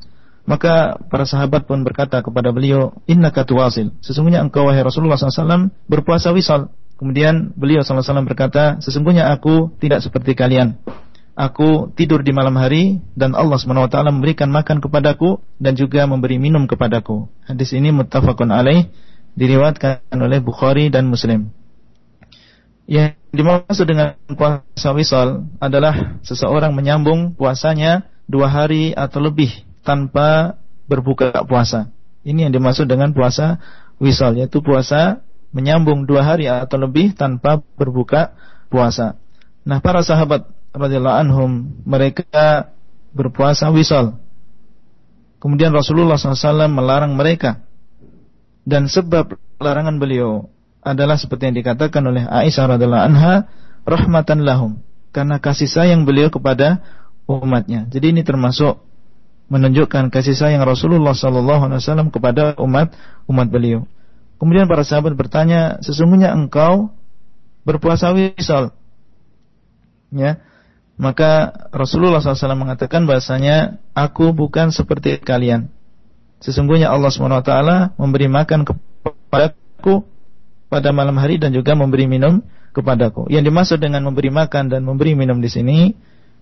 Maka 0.49 0.97
para 1.13 1.29
sahabat 1.29 1.69
pun 1.69 1.85
berkata 1.85 2.25
kepada 2.25 2.49
beliau, 2.57 2.97
Inna 3.05 3.29
tuwasil. 3.29 3.93
Sesungguhnya 4.01 4.41
engkau 4.41 4.65
wahai 4.65 4.81
Rasulullah 4.81 5.21
SAW 5.21 5.69
berpuasa 5.85 6.33
wisal. 6.33 6.73
Kemudian 6.97 7.53
beliau 7.53 7.85
SAW 7.85 8.25
berkata, 8.25 8.81
sesungguhnya 8.81 9.29
aku 9.29 9.77
tidak 9.77 10.01
seperti 10.01 10.33
kalian. 10.33 10.81
Aku 11.39 11.95
tidur 11.95 12.27
di 12.27 12.35
malam 12.35 12.59
hari 12.59 12.99
dan 13.15 13.39
Allah 13.39 13.63
SWT 13.63 13.95
memberikan 14.11 14.51
makan 14.51 14.83
kepadaku 14.83 15.39
dan 15.63 15.79
juga 15.79 16.03
memberi 16.03 16.35
minum 16.35 16.67
kepadaku. 16.67 17.31
Hadis 17.47 17.71
ini 17.79 17.95
muttafaqun 17.95 18.51
alaih 18.51 18.91
diriwayatkan 19.39 20.19
oleh 20.19 20.43
Bukhari 20.43 20.91
dan 20.91 21.07
Muslim. 21.07 21.55
Yang 22.91 23.23
dimaksud 23.31 23.87
dengan 23.87 24.19
puasa 24.35 24.91
wisal 24.91 25.47
adalah 25.63 26.19
seseorang 26.27 26.75
menyambung 26.75 27.39
puasanya 27.39 28.11
dua 28.27 28.51
hari 28.51 28.91
atau 28.99 29.23
lebih 29.23 29.63
tanpa 29.87 30.59
berbuka 30.91 31.47
puasa. 31.47 31.95
Ini 32.27 32.51
yang 32.51 32.53
dimaksud 32.59 32.91
dengan 32.91 33.15
puasa 33.15 33.63
wisal, 34.03 34.35
yaitu 34.35 34.59
puasa 34.59 35.23
menyambung 35.55 36.03
dua 36.03 36.27
hari 36.27 36.51
atau 36.51 36.83
lebih 36.83 37.15
tanpa 37.15 37.63
berbuka 37.79 38.35
puasa. 38.75 39.15
Nah, 39.63 39.79
para 39.79 40.03
sahabat 40.03 40.58
radhiyallahu 40.79 41.19
anhum 41.27 41.51
mereka 41.83 42.71
berpuasa 43.13 43.69
wisal. 43.75 44.17
Kemudian 45.39 45.71
Rasulullah 45.71 46.19
SAW 46.19 46.71
melarang 46.71 47.15
mereka. 47.15 47.63
Dan 48.69 48.91
sebab 48.91 49.39
larangan 49.59 49.97
beliau 49.97 50.51
adalah 50.83 51.17
seperti 51.17 51.51
yang 51.51 51.57
dikatakan 51.57 52.05
oleh 52.05 52.27
Aisyah 52.27 52.77
radhiallahu 52.77 53.07
anha 53.11 53.35
rahmatan 53.89 54.45
lahum 54.45 54.79
karena 55.11 55.41
kasih 55.41 55.67
sayang 55.67 56.05
beliau 56.05 56.29
kepada 56.29 56.85
umatnya. 57.25 57.89
Jadi 57.89 58.13
ini 58.13 58.23
termasuk 58.25 58.81
menunjukkan 59.49 60.13
kasih 60.13 60.37
sayang 60.37 60.61
Rasulullah 60.65 61.17
wasallam 61.17 62.13
kepada 62.13 62.53
umat 62.61 62.93
umat 63.25 63.49
beliau. 63.49 63.89
Kemudian 64.39 64.71
para 64.71 64.87
sahabat 64.87 65.19
bertanya, 65.19 65.83
sesungguhnya 65.83 66.31
engkau 66.31 66.95
berpuasa 67.67 68.15
wisal. 68.15 68.71
Ya. 70.15 70.41
Maka 70.99 71.55
Rasulullah 71.71 72.19
SAW 72.19 72.59
mengatakan 72.59 73.07
bahasanya 73.07 73.79
aku 73.95 74.35
bukan 74.35 74.75
seperti 74.75 75.23
kalian. 75.23 75.71
Sesungguhnya 76.43 76.91
Allah 76.91 77.11
SWT 77.11 77.53
memberi 77.99 78.27
makan 78.27 78.67
kepadaku 78.67 80.03
pada 80.67 80.91
malam 80.91 81.15
hari 81.19 81.39
dan 81.39 81.55
juga 81.55 81.79
memberi 81.79 82.11
minum 82.11 82.43
kepadaku. 82.75 83.31
Yang 83.31 83.51
dimaksud 83.51 83.79
dengan 83.79 84.03
memberi 84.11 84.35
makan 84.35 84.75
dan 84.75 84.83
memberi 84.83 85.15
minum 85.15 85.39
di 85.39 85.47
sini 85.47 85.95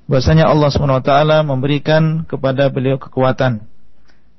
bahasanya 0.08 0.48
Allah 0.48 0.72
SWT 0.72 1.12
memberikan 1.44 2.24
kepada 2.24 2.72
beliau 2.72 2.96
kekuatan 2.96 3.60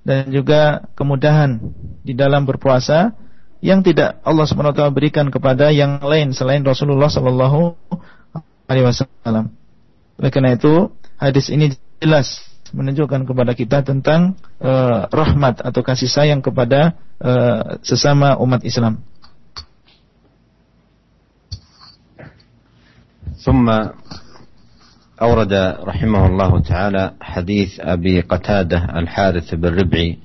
dan 0.08 0.32
juga 0.34 0.88
kemudahan 0.98 1.60
di 2.02 2.18
dalam 2.18 2.48
berpuasa 2.48 3.14
yang 3.60 3.82
tidak 3.82 4.22
Allah 4.22 4.46
SWT 4.46 4.82
berikan 4.94 5.30
kepada 5.34 5.74
yang 5.74 6.00
lain 6.02 6.34
selain 6.34 6.62
Rasulullah 6.62 7.10
SAW. 7.10 7.76
Oleh 10.21 10.31
karena 10.31 10.55
itu, 10.55 10.93
hadis 11.19 11.51
ini 11.51 11.75
jelas 11.99 12.43
menunjukkan 12.73 13.29
kepada 13.29 13.53
kita 13.53 13.85
tentang 13.85 14.35
uh, 14.59 15.07
rahmat 15.13 15.61
atau 15.61 15.85
kasih 15.85 16.09
sayang 16.09 16.41
kepada 16.41 16.97
uh, 17.21 17.79
sesama 17.85 18.37
umat 18.41 18.65
Islam. 18.65 19.03
ثم 23.43 23.67
أورد 25.23 25.55
رحمه 25.83 26.23
الله 26.27 26.53
تعالى 26.61 27.05
حديث 27.19 27.71
أبي 27.83 28.21
قتادة 28.21 28.79
الحارث 28.79 29.55
بن 29.59 29.69
ربعي 29.83 30.19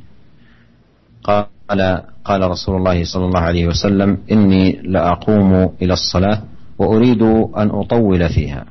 قال 1.25 2.03
قال 2.21 2.41
رسول 2.45 2.75
الله 2.77 3.03
صلى 3.09 3.25
الله 3.25 3.39
عليه 3.39 3.65
وسلم 3.67 4.17
إني 4.31 4.85
لأقوم 4.85 5.81
إلى 5.81 5.93
الصلاة 5.93 6.37
وأريد 6.77 7.21
أن 7.57 7.67
أطول 7.73 8.29
فيها 8.29 8.70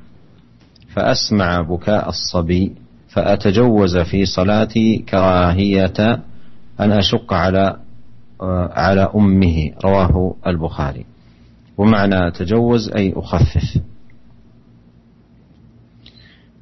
فأسمع 0.93 1.61
بكاء 1.61 2.09
الصبي 2.09 2.75
فأتجوز 3.09 3.97
في 3.97 4.25
صلاتي 4.25 4.97
كراهية 4.97 6.19
أن 6.79 6.91
أشق 6.91 7.33
على 7.33 7.77
على 8.73 9.11
أمه. 9.15 9.71
رواه 9.85 10.35
البخاري. 10.47 11.05
ومعنى 11.77 12.31
تجوز 12.31 12.89
أي 12.89 13.13
أخفف. 13.15 13.81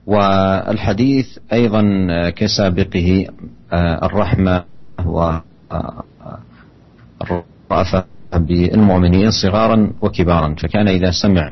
والحديث 0.06 1.38
أيضا 1.54 1.84
كسابقه 2.30 3.28
الرحمة 3.74 4.64
والرأفة 5.06 5.66
بالمؤمنين 8.34 9.32
صغارا 9.32 9.94
وكبارا. 10.02 10.56
فكان 10.56 10.88
إذا 10.88 11.12
سمع 11.12 11.52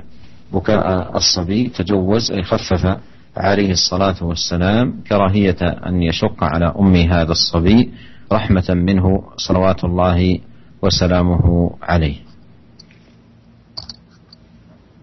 بكاء 0.52 1.16
الصبي 1.16 1.68
تجوز 1.68 2.32
أي 2.32 2.42
خفف 2.42 2.99
عليه 3.37 3.71
الصلاة 3.73 4.21
والسلام 4.21 5.00
كراهية 5.09 5.61
أن 5.62 6.02
يشق 6.02 6.44
على 6.44 6.75
أم 6.78 6.97
هذا 6.97 7.32
الصبي 7.32 7.90
رحمة 8.32 8.68
منه 8.68 9.23
صلوات 9.37 9.85
الله 9.85 10.38
وسلامه 10.82 11.71
عليه 11.82 12.18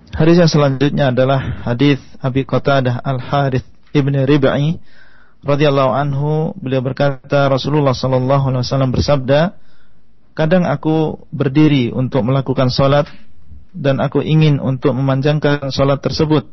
Hadis 0.10 0.36
yang 0.36 0.52
selanjutnya 0.52 1.16
adalah 1.16 1.64
hadis 1.64 1.96
Abi 2.20 2.44
Qatadah 2.44 3.00
Al 3.08 3.24
Harith 3.24 3.64
ibn 3.96 4.12
Rib'i 4.28 4.76
radhiyallahu 5.48 5.92
anhu 5.96 6.52
beliau 6.60 6.84
berkata 6.84 7.48
Rasulullah 7.48 7.96
sallallahu 7.96 8.52
alaihi 8.52 8.68
wasallam 8.68 8.92
bersabda 8.92 9.56
kadang 10.36 10.68
aku 10.68 11.24
berdiri 11.32 11.96
untuk 11.96 12.28
melakukan 12.28 12.68
salat 12.68 13.08
dan 13.75 13.99
aku 13.99 14.23
ingin 14.23 14.63
untuk 14.63 14.95
memanjangkan 14.95 15.69
sholat 15.75 15.99
tersebut. 15.99 16.47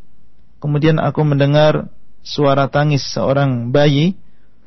Kemudian 0.58 0.98
aku 0.98 1.22
mendengar 1.22 1.94
suara 2.25 2.70
tangis 2.70 3.06
seorang 3.13 3.70
bayi, 3.70 4.18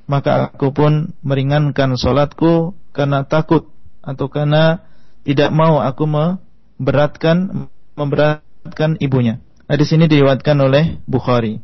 maka 0.06 0.54
aku 0.54 0.70
pun 0.70 1.14
meringankan 1.26 1.98
sholatku 1.98 2.78
karena 2.94 3.26
takut 3.26 3.70
atau 4.00 4.30
karena 4.30 4.86
tidak 5.26 5.50
mau 5.50 5.82
aku 5.82 6.06
memberatkan 6.06 7.66
memberatkan 7.98 9.00
ibunya. 9.02 9.42
Nah, 9.64 9.76
di 9.80 9.86
sini 9.88 10.06
diriwayatkan 10.06 10.56
oleh 10.60 11.00
Bukhari. 11.08 11.58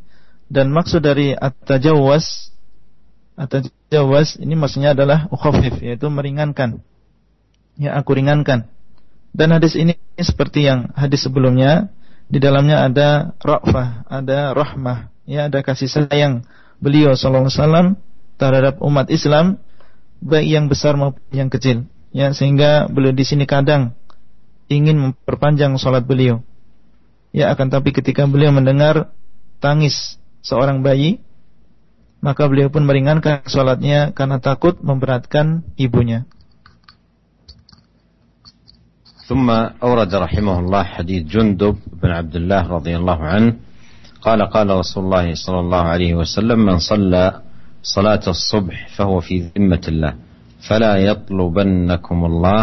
Dan 0.51 0.75
maksud 0.75 1.07
dari 1.07 1.31
at-tajawwaz 1.31 2.51
at-tajawwaz 3.39 4.43
ini 4.43 4.59
maksudnya 4.59 4.99
adalah 4.99 5.31
ukhafif 5.31 5.79
yaitu 5.79 6.11
meringankan. 6.11 6.83
Ya 7.79 7.95
aku 7.95 8.19
ringankan. 8.19 8.67
Dan 9.31 9.55
hadis 9.55 9.79
ini 9.79 9.95
seperti 10.19 10.67
yang 10.67 10.91
hadis 10.99 11.27
sebelumnya, 11.27 11.91
di 12.27 12.39
dalamnya 12.43 12.87
ada 12.87 13.35
ra'fah, 13.39 14.07
ada 14.11 14.55
rahmah, 14.55 15.11
ya 15.27 15.47
ada 15.47 15.63
kasih 15.63 15.87
sayang 15.87 16.47
beliau 16.83 17.15
sallallahu 17.15 17.47
alaihi 17.47 17.59
wasallam 17.59 17.87
terhadap 18.41 18.75
umat 18.83 19.07
Islam 19.13 19.61
baik 20.21 20.49
yang 20.49 20.67
besar 20.67 20.97
maupun 20.97 21.23
yang 21.31 21.53
kecil. 21.53 21.87
Ya, 22.11 22.35
sehingga 22.35 22.91
beliau 22.91 23.15
di 23.15 23.23
sini 23.23 23.47
kadang 23.47 23.95
ingin 24.67 24.99
memperpanjang 24.99 25.79
salat 25.79 26.03
beliau. 26.03 26.43
Ya, 27.31 27.55
akan 27.55 27.71
tapi 27.71 27.95
ketika 27.95 28.27
beliau 28.27 28.51
mendengar 28.51 29.15
tangis 29.63 30.19
seorang 30.43 30.83
bayi, 30.83 31.23
maka 32.19 32.51
beliau 32.51 32.69
pun 32.69 32.83
meringankan 32.83 33.47
salatnya 33.47 34.11
karena 34.11 34.43
takut 34.43 34.83
memberatkan 34.83 35.63
ibunya. 35.79 36.27
ثم 39.31 39.51
أورد 39.87 40.15
رحمه 40.15 40.59
الله 40.59 40.83
حديث 40.83 41.23
جندب 41.23 41.77
بن 42.03 42.11
عبد 42.11 42.37
الله 42.37 42.63
رضي 42.67 42.97
الله 42.97 43.19
عنه 43.33 43.53
قال 44.27 44.43
قال 44.43 44.69
رسول 44.71 45.05
الله 45.05 45.27
صلى 45.35 45.61
الله 45.61 45.83
عليه 45.95 46.13
وسلم 46.15 46.59
من 46.59 46.79
صلى 46.79 47.41
صلاة 47.83 48.25
الصبح 48.27 48.89
فهو 48.97 49.21
في 49.21 49.35
ذمة 49.55 49.85
الله 49.89 50.13
فلا 50.69 50.97
يطلبنكم 50.97 52.19
الله 52.25 52.63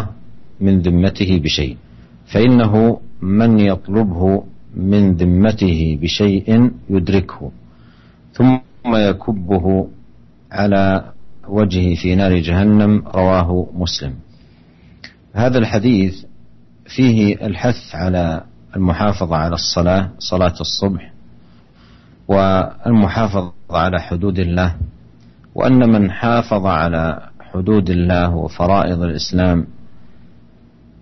من 0.60 0.74
ذمته 0.82 1.32
بشيء 1.44 1.78
فإنه 2.28 3.00
من 3.22 3.60
يطلبه 3.60 4.44
من 4.76 5.16
ذمته 5.16 6.00
بشيء 6.02 6.72
يدركه 6.90 7.52
ثم 8.34 8.92
يكبه 9.10 9.66
على 10.52 10.84
وجهه 11.48 11.96
في 11.96 12.16
نار 12.16 12.34
جهنم 12.40 12.92
رواه 13.16 13.68
مسلم. 13.74 14.14
هذا 15.34 15.58
الحديث 15.58 16.27
فيه 16.88 17.36
الحث 17.36 17.96
على 17.96 18.44
المحافظة 18.76 19.36
على 19.36 19.54
الصلاة 19.54 20.10
صلاة 20.20 20.54
الصبح 20.62 21.12
والمحافظة 22.28 23.54
على 23.72 24.02
حدود 24.02 24.40
الله 24.40 24.76
وأن 25.56 25.90
من 25.90 26.12
حافظ 26.12 26.66
على 26.66 27.30
حدود 27.40 27.90
الله 27.90 28.36
وفرائض 28.36 29.02
الإسلام 29.02 29.68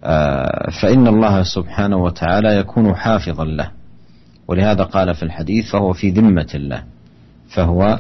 آه، 0.04 0.70
فإن 0.82 1.08
الله 1.08 1.44
سبحانه 1.44 1.98
وتعالى 1.98 2.58
يكون 2.58 2.96
حافظا 2.96 3.46
له. 3.46 3.72
ولهذا 4.48 4.84
قال 4.84 5.16
في 5.16 5.24
الحديث 5.24 5.72
فهو 5.72 5.94
في 5.94 6.10
ذمة 6.10 6.52
الله 6.56 6.84
فهو 7.50 8.00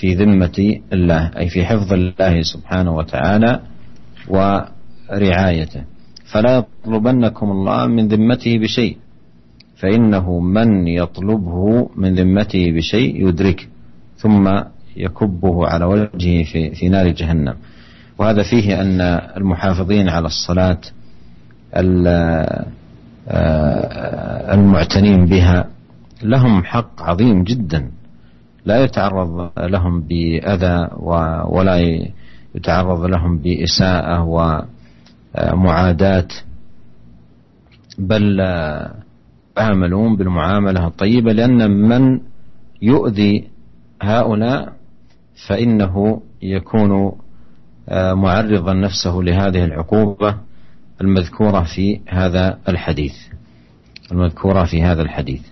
في 0.00 0.14
ذمة 0.14 0.80
الله 0.92 1.30
أي 1.36 1.48
في 1.48 1.64
حفظ 1.64 1.92
الله 1.92 2.42
سبحانه 2.42 2.96
وتعالى 2.96 3.60
ورعايته. 4.28 5.84
فلا 6.24 6.56
يطلبنكم 6.56 7.50
الله 7.50 7.86
من 7.86 8.08
ذمته 8.08 8.58
بشيء 8.58 8.96
فإنه 9.76 10.40
من 10.40 10.88
يطلبه 10.88 11.88
من 11.96 12.14
ذمته 12.14 12.70
بشيء 12.70 13.28
يدرك 13.28 13.68
ثم 14.16 14.60
يكبه 14.96 15.66
على 15.66 15.84
وجهه 15.84 16.42
في, 16.44 16.70
في 16.70 16.88
نار 16.88 17.08
جهنم. 17.08 17.54
وهذا 18.18 18.42
فيه 18.42 18.80
أن 18.82 19.00
المحافظين 19.36 20.08
على 20.08 20.26
الصلاة 20.26 20.80
المعتنين 24.54 25.26
بها 25.26 25.68
لهم 26.22 26.64
حق 26.64 27.02
عظيم 27.02 27.44
جدا. 27.44 27.90
لا 28.64 28.84
يتعرض 28.84 29.50
لهم 29.58 30.00
بأذى 30.00 30.88
ولا 31.48 31.76
يتعرض 32.54 33.04
لهم 33.04 33.38
بإساءة 33.38 34.22
معاداة. 35.38 36.28
بل 37.98 38.38
يعاملون 39.58 40.16
بالمعاملة 40.16 40.86
الطيبة 40.86 41.32
لأن 41.32 41.70
من 41.70 42.20
يؤذي 42.82 43.48
هؤلاء 44.02 44.72
فإنه 45.48 46.22
يكون 46.42 47.12
معرضا 48.12 48.72
نفسه 48.74 49.14
لهذه 49.16 49.64
العقوبة 49.64 50.34
المذكورة 51.00 51.62
في 51.62 52.00
هذا 52.08 52.58
الحديث. 52.68 53.14
المذكورة 54.12 54.64
في 54.64 54.82
هذا 54.82 55.02
الحديث. 55.02 55.42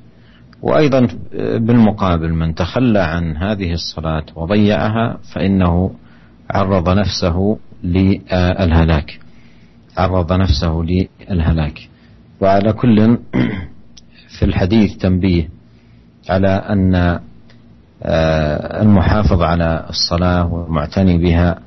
وأيضا 0.63 1.09
بالمقابل 1.35 2.33
من 2.35 2.55
تخلى 2.55 2.99
عن 2.99 3.37
هذه 3.37 3.73
الصلاة 3.73 4.25
وضيعها 4.37 5.19
فإنه 5.35 5.95
عرض 6.51 6.89
نفسه 6.89 7.59
للهلاك. 7.85 9.22
عرض 9.97 10.33
نفسه 10.33 10.85
للهلاك. 11.31 11.89
وعلى 12.41 12.73
كل 12.73 13.19
في 14.39 14.45
الحديث 14.45 14.97
تنبيه 14.97 15.49
على 16.29 16.49
أن 16.49 17.21
المحافظ 18.83 19.43
على 19.43 19.87
الصلاة 19.91 20.53
والمعتني 20.53 21.19
بها 21.19 21.59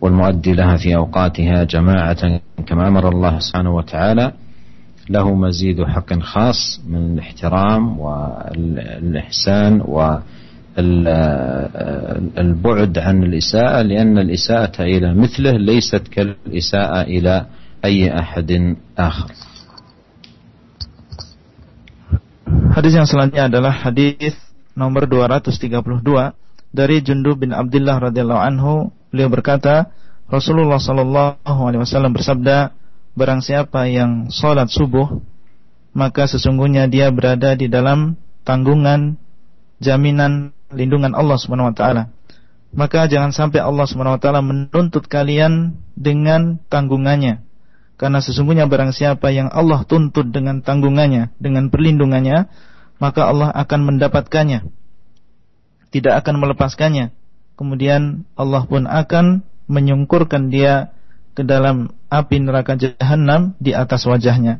والمؤدي 0.00 0.52
لها 0.52 0.76
في 0.76 0.96
أوقاتها 0.96 1.64
جماعة 1.64 2.40
كما 2.66 2.88
أمر 2.88 3.08
الله 3.08 3.38
سبحانه 3.38 3.74
وتعالى 3.74 4.32
له 5.10 5.34
مزيد 5.34 5.84
حق 5.84 6.18
خاص 6.18 6.80
من 6.88 7.14
الاحترام 7.14 8.00
والإحسان 8.00 9.80
والبعد 12.39 12.93
عن 12.97 13.23
الإساءة 13.23 13.81
لأن 13.81 14.17
الإساءة 14.17 14.81
إلى 14.81 15.13
مثله 15.13 15.51
ليست 15.57 16.07
كالإساءة 16.07 17.01
إلى 17.01 17.45
أي 17.85 18.19
أحد 18.19 18.75
آخر 18.97 19.29
Hadis 22.69 22.97
yang 22.97 23.05
selanjutnya 23.05 23.45
adalah 23.49 23.73
hadis 23.73 24.33
nomor 24.73 25.05
232 25.05 26.33
dari 26.73 27.01
Jundub 27.01 27.41
bin 27.41 27.53
Abdullah 27.53 28.09
radhiyallahu 28.09 28.41
anhu 28.41 28.93
beliau 29.09 29.29
berkata 29.29 29.89
Rasulullah 30.29 30.77
sallallahu 30.77 31.45
alaihi 31.45 31.81
wasallam 31.81 32.13
bersabda 32.13 32.73
barang 33.17 33.41
siapa 33.41 33.89
yang 33.89 34.29
salat 34.33 34.69
subuh 34.69 35.21
maka 35.97 36.29
sesungguhnya 36.29 36.85
dia 36.85 37.09
berada 37.09 37.57
di 37.57 37.65
dalam 37.69 38.17
tanggungan 38.45 39.17
jaminan 39.81 40.52
lindungan 40.74 41.14
Allah 41.14 41.38
Subhanahu 41.38 41.72
wa 41.72 41.76
taala. 41.76 42.02
Maka 42.74 43.06
jangan 43.06 43.30
sampai 43.30 43.62
Allah 43.62 43.86
Subhanahu 43.86 44.18
wa 44.18 44.22
taala 44.22 44.42
menuntut 44.42 45.06
kalian 45.06 45.78
dengan 45.94 46.58
tanggungannya. 46.68 47.46
Karena 47.94 48.18
sesungguhnya 48.18 48.66
barang 48.66 48.90
siapa 48.90 49.30
yang 49.30 49.46
Allah 49.54 49.86
tuntut 49.86 50.34
dengan 50.34 50.60
tanggungannya 50.60 51.30
dengan 51.38 51.70
perlindungannya 51.70 52.50
maka 52.98 53.30
Allah 53.30 53.54
akan 53.54 53.80
mendapatkannya. 53.94 54.66
Tidak 55.94 56.10
akan 56.10 56.42
melepaskannya. 56.42 57.14
Kemudian 57.54 58.26
Allah 58.34 58.66
pun 58.66 58.90
akan 58.90 59.46
menyungkurkan 59.70 60.50
dia 60.50 60.90
ke 61.38 61.46
dalam 61.46 61.94
api 62.10 62.42
neraka 62.42 62.74
jahanam 62.74 63.54
di 63.62 63.70
atas 63.74 64.02
wajahnya. 64.10 64.58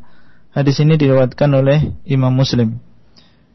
Hadis 0.54 0.78
ini 0.78 0.94
diriwayatkan 0.94 1.50
oleh 1.50 1.98
Imam 2.06 2.30
Muslim 2.30 2.78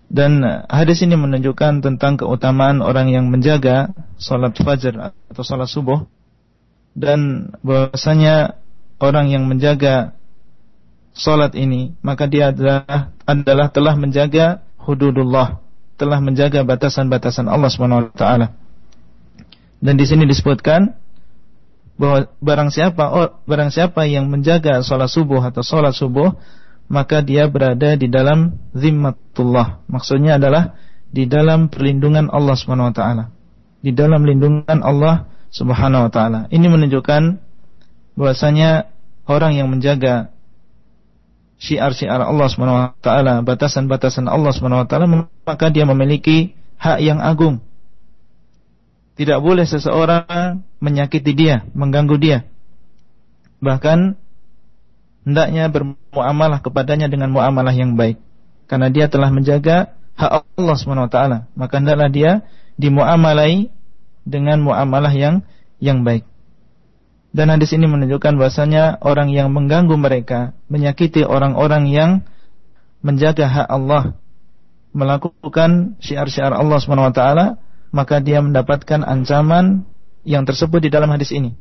dan 0.10 0.42
hadis 0.66 1.06
ini 1.06 1.14
menunjukkan 1.14 1.86
tentang 1.86 2.18
keutamaan 2.18 2.82
orang 2.82 3.14
yang 3.14 3.30
menjaga 3.30 3.94
salat 4.18 4.58
fajar 4.58 5.14
atau 5.30 5.44
salat 5.46 5.70
subuh 5.70 6.10
dan 6.98 7.54
bahwasanya 7.62 8.58
orang 8.98 9.30
yang 9.30 9.46
menjaga 9.46 10.18
salat 11.14 11.54
ini 11.54 11.94
maka 12.02 12.26
dia 12.26 12.50
adalah 12.50 13.14
adalah 13.30 13.70
telah 13.70 13.94
menjaga 13.94 14.66
hududullah, 14.82 15.62
telah 16.02 16.18
menjaga 16.18 16.66
batasan-batasan 16.66 17.46
Allah 17.46 17.70
Subhanahu 17.70 18.10
wa 18.10 18.16
taala. 18.18 18.48
Dan 19.80 19.96
di 19.96 20.10
sini 20.10 20.26
disebutkan 20.26 20.98
bahwa 22.00 22.32
barang 22.42 22.72
siapa 22.74 23.04
oh, 23.12 23.30
barang 23.46 23.70
siapa 23.70 24.08
yang 24.08 24.28
menjaga 24.32 24.82
salat 24.82 25.12
subuh 25.12 25.44
atau 25.44 25.62
salat 25.62 25.94
subuh 25.94 26.34
maka 26.90 27.22
dia 27.22 27.46
berada 27.46 27.94
di 27.94 28.10
dalam 28.10 28.58
zimmatullah. 28.74 29.86
Maksudnya 29.86 30.42
adalah 30.42 30.74
di 31.14 31.30
dalam 31.30 31.70
perlindungan 31.70 32.28
Allah 32.34 32.58
Subhanahu 32.58 32.90
wa 32.90 32.96
taala. 32.98 33.24
Di 33.80 33.94
dalam 33.94 34.26
lindungan 34.26 34.82
Allah 34.82 35.30
Subhanahu 35.54 36.10
wa 36.10 36.12
taala. 36.12 36.40
Ini 36.50 36.66
menunjukkan 36.68 37.22
bahwasanya 38.18 38.90
orang 39.30 39.56
yang 39.56 39.70
menjaga 39.70 40.34
syiar-syiar 41.60 42.24
Allah 42.24 42.48
SWT, 42.48 43.08
batasan-batasan 43.44 44.32
Allah 44.32 44.52
SWT, 44.56 44.96
maka 45.44 45.68
dia 45.70 45.84
memiliki 45.84 46.56
hak 46.80 47.00
yang 47.04 47.20
agung. 47.20 47.60
Tidak 49.20 49.40
boleh 49.44 49.68
seseorang 49.68 50.64
menyakiti 50.80 51.36
dia, 51.36 51.68
mengganggu 51.76 52.16
dia. 52.16 52.48
Bahkan 53.60 54.16
hendaknya 55.30 55.70
bermuamalah 55.70 56.66
kepadanya 56.66 57.06
dengan 57.06 57.30
muamalah 57.30 57.72
yang 57.72 57.94
baik. 57.94 58.18
Karena 58.66 58.90
dia 58.90 59.06
telah 59.06 59.30
menjaga 59.30 59.94
hak 60.18 60.58
Allah 60.58 60.76
SWT, 60.76 61.18
maka 61.54 61.74
hendaklah 61.78 62.10
dia 62.10 62.32
dimuamalai 62.82 63.70
dengan 64.26 64.58
muamalah 64.66 65.14
yang 65.14 65.46
yang 65.78 66.02
baik. 66.02 66.26
Dan 67.30 67.54
hadis 67.54 67.78
ini 67.78 67.86
menunjukkan 67.86 68.42
bahasanya 68.42 68.98
orang 69.06 69.30
yang 69.30 69.54
mengganggu 69.54 69.94
mereka, 69.94 70.58
menyakiti 70.66 71.22
orang-orang 71.22 71.86
yang 71.86 72.12
menjaga 73.06 73.46
hak 73.46 73.68
Allah, 73.70 74.18
melakukan 74.98 76.02
syiar-syiar 76.02 76.52
Allah 76.52 76.78
SWT, 76.82 77.22
maka 77.94 78.16
dia 78.18 78.42
mendapatkan 78.42 79.06
ancaman 79.06 79.86
yang 80.26 80.44
tersebut 80.44 80.82
di 80.82 80.90
dalam 80.90 81.10
hadis 81.14 81.30
ini. 81.30 81.54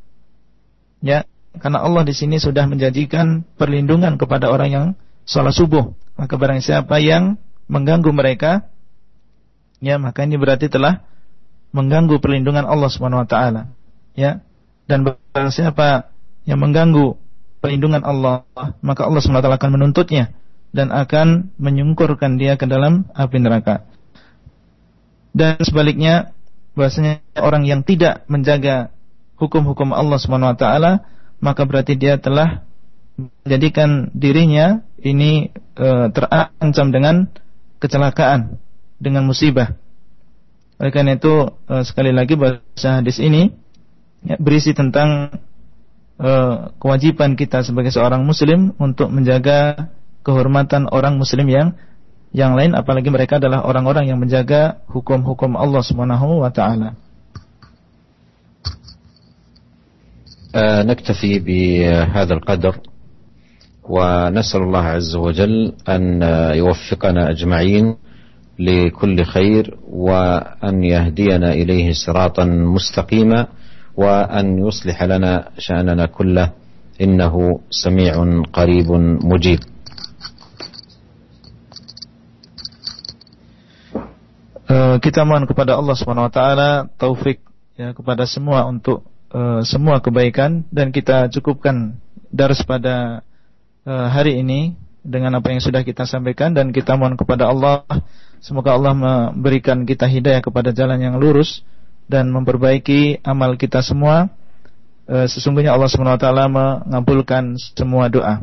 Ya, 1.05 1.29
karena 1.59 1.83
Allah 1.83 2.03
di 2.07 2.15
sini 2.15 2.39
sudah 2.39 2.67
menjanjikan 2.67 3.45
perlindungan 3.59 4.17
kepada 4.17 4.51
orang 4.51 4.71
yang 4.71 4.87
sholat 5.29 5.55
subuh. 5.55 5.95
Maka 6.19 6.35
barang 6.35 6.63
siapa 6.65 6.99
yang 6.99 7.39
mengganggu 7.71 8.11
mereka, 8.11 8.67
ya 9.79 10.01
maka 10.01 10.25
ini 10.25 10.41
berarti 10.41 10.67
telah 10.73 11.05
mengganggu 11.71 12.19
perlindungan 12.19 12.65
Allah 12.65 12.89
SWT. 12.91 13.37
Ya, 14.19 14.43
dan 14.89 15.05
barang 15.05 15.53
siapa 15.53 16.11
yang 16.49 16.59
mengganggu 16.65 17.21
perlindungan 17.61 18.03
Allah 18.03 18.49
maka 18.81 19.05
Allah 19.05 19.21
SWT 19.21 19.45
akan 19.45 19.71
menuntutnya 19.77 20.33
dan 20.73 20.89
akan 20.89 21.53
menyungkurkan 21.61 22.41
dia 22.41 22.57
ke 22.57 22.65
dalam 22.65 23.05
api 23.13 23.37
neraka 23.43 23.85
dan 25.37 25.61
sebaliknya 25.61 26.33
bahasanya 26.73 27.21
orang 27.37 27.69
yang 27.69 27.85
tidak 27.85 28.25
menjaga 28.31 28.95
hukum-hukum 29.37 29.93
Allah 29.93 30.17
SWT 30.17 30.65
maka 31.39 31.63
berarti 31.67 31.95
dia 31.95 32.19
telah 32.19 32.67
menjadikan 33.19 34.15
dirinya 34.15 34.83
ini 35.03 35.51
e, 35.75 35.89
terancam 36.15 36.87
dengan 36.95 37.27
kecelakaan 37.83 38.59
dengan 38.99 39.27
musibah 39.27 39.75
oleh 40.79 40.91
karena 40.95 41.19
itu 41.19 41.51
e, 41.67 41.75
sekali 41.83 42.15
lagi 42.15 42.39
bahasa 42.39 43.03
hadis 43.03 43.19
ini 43.19 43.51
ya, 44.23 44.39
berisi 44.39 44.75
tentang 44.75 45.35
uh, 46.19 46.75
kewajiban 46.77 47.39
kita 47.39 47.63
sebagai 47.63 47.95
seorang 47.95 48.27
muslim 48.27 48.75
untuk 48.77 49.09
menjaga 49.09 49.91
kehormatan 50.27 50.91
orang 50.91 51.17
muslim 51.17 51.47
yang 51.49 51.69
yang 52.35 52.53
lain 52.53 52.77
apalagi 52.77 53.09
mereka 53.09 53.41
adalah 53.41 53.65
orang-orang 53.65 54.13
yang 54.13 54.21
menjaga 54.21 54.85
hukum-hukum 54.93 55.57
Allah 55.57 55.81
Subhanahu 55.81 56.45
wa 56.45 56.53
taala. 56.53 56.99
نكتفي 60.57 61.39
بهذا 61.39 62.35
القدر 62.35 62.75
ونسأل 63.89 64.63
الله 64.63 64.85
عز 64.85 65.17
وجل 65.17 65.73
أن 65.89 66.23
يوفقنا 66.55 67.31
أجمعين 67.31 67.97
لكل 68.59 69.25
خير 69.25 69.79
وأن 69.91 70.85
يهدينا 70.85 71.53
إليه 71.53 71.93
صراطا 71.93 72.45
مستقيما 72.45 73.47
وأن 73.97 74.59
يصلح 74.67 75.03
لنا 75.03 75.49
شأننا 75.59 76.07
كله. 76.07 76.53
إنه 76.99 77.61
سميع 77.71 78.15
قريب 78.51 78.91
مجيب. 79.23 79.61
Kita 84.99 85.23
mohon 85.23 85.47
kepada 85.47 85.79
Allah 85.79 85.95
Subhanahu 85.95 86.27
wa 86.27 86.35
taala 86.35 86.71
taufik 86.99 87.39
ya 87.79 87.95
kepada 87.95 88.27
semua 88.27 88.67
untuk 88.67 89.07
uh, 89.33 89.61
semua 89.65 90.01
kebaikan 90.05 90.65
dan 90.69 90.93
kita 90.93 91.33
cukupkan 91.33 91.97
dars 92.29 92.61
pada 92.65 93.25
uh, 93.89 94.07
hari 94.13 94.41
ini 94.41 94.77
dengan 95.01 95.41
apa 95.41 95.55
yang 95.55 95.63
sudah 95.65 95.81
kita 95.87 96.05
sampaikan 96.05 96.53
dan 96.53 96.75
kita 96.75 96.93
mohon 96.99 97.17
kepada 97.17 97.49
Allah 97.49 97.87
semoga 98.45 98.75
Allah 98.75 98.93
memberikan 98.95 99.83
kita 99.89 100.07
hidayah 100.07 100.43
kepada 100.43 100.71
jalan 100.75 101.01
yang 101.01 101.17
lurus 101.17 101.65
dan 102.09 102.33
memperbaiki 102.33 103.21
amal 103.23 103.55
kita 103.61 103.85
semua. 103.85 104.33
E, 105.05 105.29
sesungguhnya 105.29 105.77
Allah 105.77 105.93
SWT 105.93 106.27
mengabulkan 106.49 107.55
semua 107.77 108.09
doa. 108.09 108.43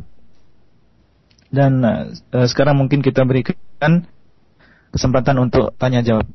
Dan 1.50 1.82
e, 1.82 1.92
sekarang 2.46 2.78
mungkin 2.78 3.02
kita 3.02 3.26
berikan 3.26 4.06
kesempatan 4.94 5.42
untuk 5.42 5.74
tanya 5.82 6.06
jawab. 6.06 6.30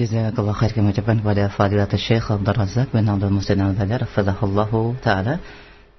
Jazakallah 0.00 0.56
khair 0.56 0.72
kami 0.72 0.96
ucapkan 0.96 1.20
kepada 1.20 1.52
Fadilatul 1.52 2.00
Syekh 2.00 2.32
Abdul 2.32 2.56
Razak 2.56 2.96
bin 2.96 3.04
Abdul 3.12 3.28
Musin 3.28 3.60
Al-Badar 3.60 4.08
Fadahullahu 4.08 4.96
Ta'ala. 5.04 5.36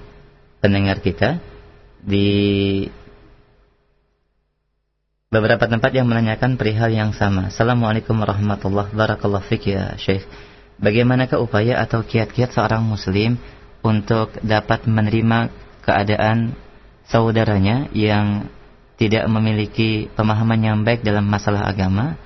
pendengar 0.68 1.00
kita 1.00 1.40
di 2.04 2.84
beberapa 5.32 5.64
tempat 5.64 5.96
yang 5.96 6.12
menanyakan 6.12 6.60
perihal 6.60 6.92
yang 6.92 7.16
sama. 7.16 7.48
Assalamualaikum 7.48 8.20
warahmatullahi 8.20 8.92
wabarakatuh. 8.92 9.48
ya 9.64 9.96
Syekh. 9.96 10.28
Bagaimanakah 10.84 11.40
upaya 11.40 11.80
atau 11.80 12.04
kiat-kiat 12.04 12.52
seorang 12.52 12.84
muslim 12.84 13.40
untuk 13.80 14.36
dapat 14.44 14.84
menerima 14.92 15.48
keadaan 15.88 16.52
saudaranya 17.08 17.88
yang 17.96 18.52
tidak 19.00 19.24
memiliki 19.32 20.12
pemahaman 20.20 20.60
yang 20.60 20.78
baik 20.84 21.00
dalam 21.00 21.24
masalah 21.24 21.64
agama 21.64 22.20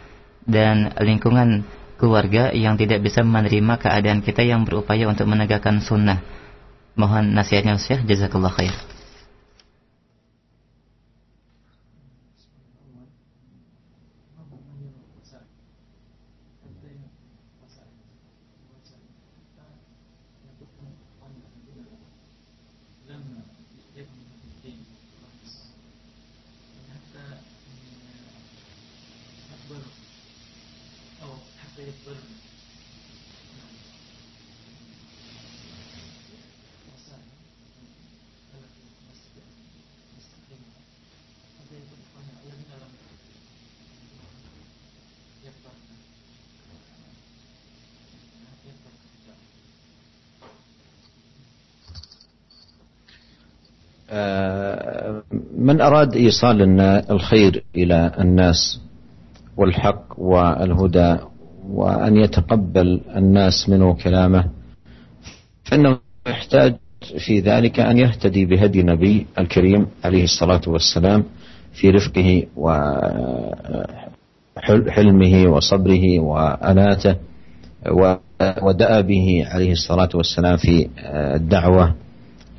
dan 0.49 0.97
lingkungan 0.97 1.61
keluarga 2.01 2.49
yang 2.57 2.73
tidak 2.73 3.05
bisa 3.05 3.21
menerima 3.21 3.77
keadaan 3.77 4.25
kita 4.25 4.41
yang 4.41 4.65
berupaya 4.65 5.05
untuk 5.05 5.29
menegakkan 5.29 5.77
sunnah. 5.77 6.40
Mohon 6.95 7.31
nasihatnya 7.35 7.79
Syekh, 7.79 8.03
jazakallah 8.03 8.51
khair. 8.51 8.75
من 55.81 55.87
أراد 55.87 56.15
إيصال 56.15 56.79
الخير 57.11 57.63
إلى 57.75 58.11
الناس 58.19 58.81
والحق 59.57 60.03
والهدى 60.19 61.17
وأن 61.69 62.15
يتقبل 62.17 63.01
الناس 63.15 63.69
منه 63.69 63.93
كلامه 63.93 64.45
فإنه 65.63 65.97
يحتاج 66.27 66.75
في 67.25 67.39
ذلك 67.39 67.79
أن 67.79 67.97
يهتدي 67.97 68.45
بهدي 68.45 68.79
النبي 68.81 69.25
الكريم 69.39 69.87
عليه 70.03 70.23
الصلاة 70.23 70.61
والسلام 70.67 71.23
في 71.73 71.89
رفقه 71.89 72.45
وحلمه 74.57 75.47
وصبره 75.51 76.19
وأناته 76.19 77.15
ودأبه 78.63 79.43
عليه 79.47 79.71
الصلاة 79.71 80.09
والسلام 80.13 80.57
في 80.57 80.89
الدعوة. 81.35 81.95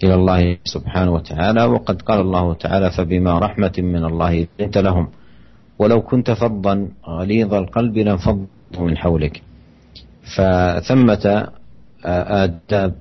إلى 0.04 0.14
الله 0.14 0.56
سبحانه 0.64 1.12
وتعالى 1.12 1.64
وقد 1.64 2.02
قال 2.02 2.20
الله 2.20 2.54
تعالى 2.54 2.90
فبما 2.90 3.38
رحمة 3.38 3.72
من 3.78 4.04
الله 4.04 4.46
لنت 4.60 4.78
لهم 4.78 5.08
ولو 5.78 6.02
كنت 6.02 6.30
فظا 6.30 6.88
غليظ 7.08 7.54
القلب 7.54 7.98
لانفضوا 7.98 8.46
من 8.78 8.96
حولك. 8.96 9.42
فثمة 10.36 11.48
آداب 12.04 12.94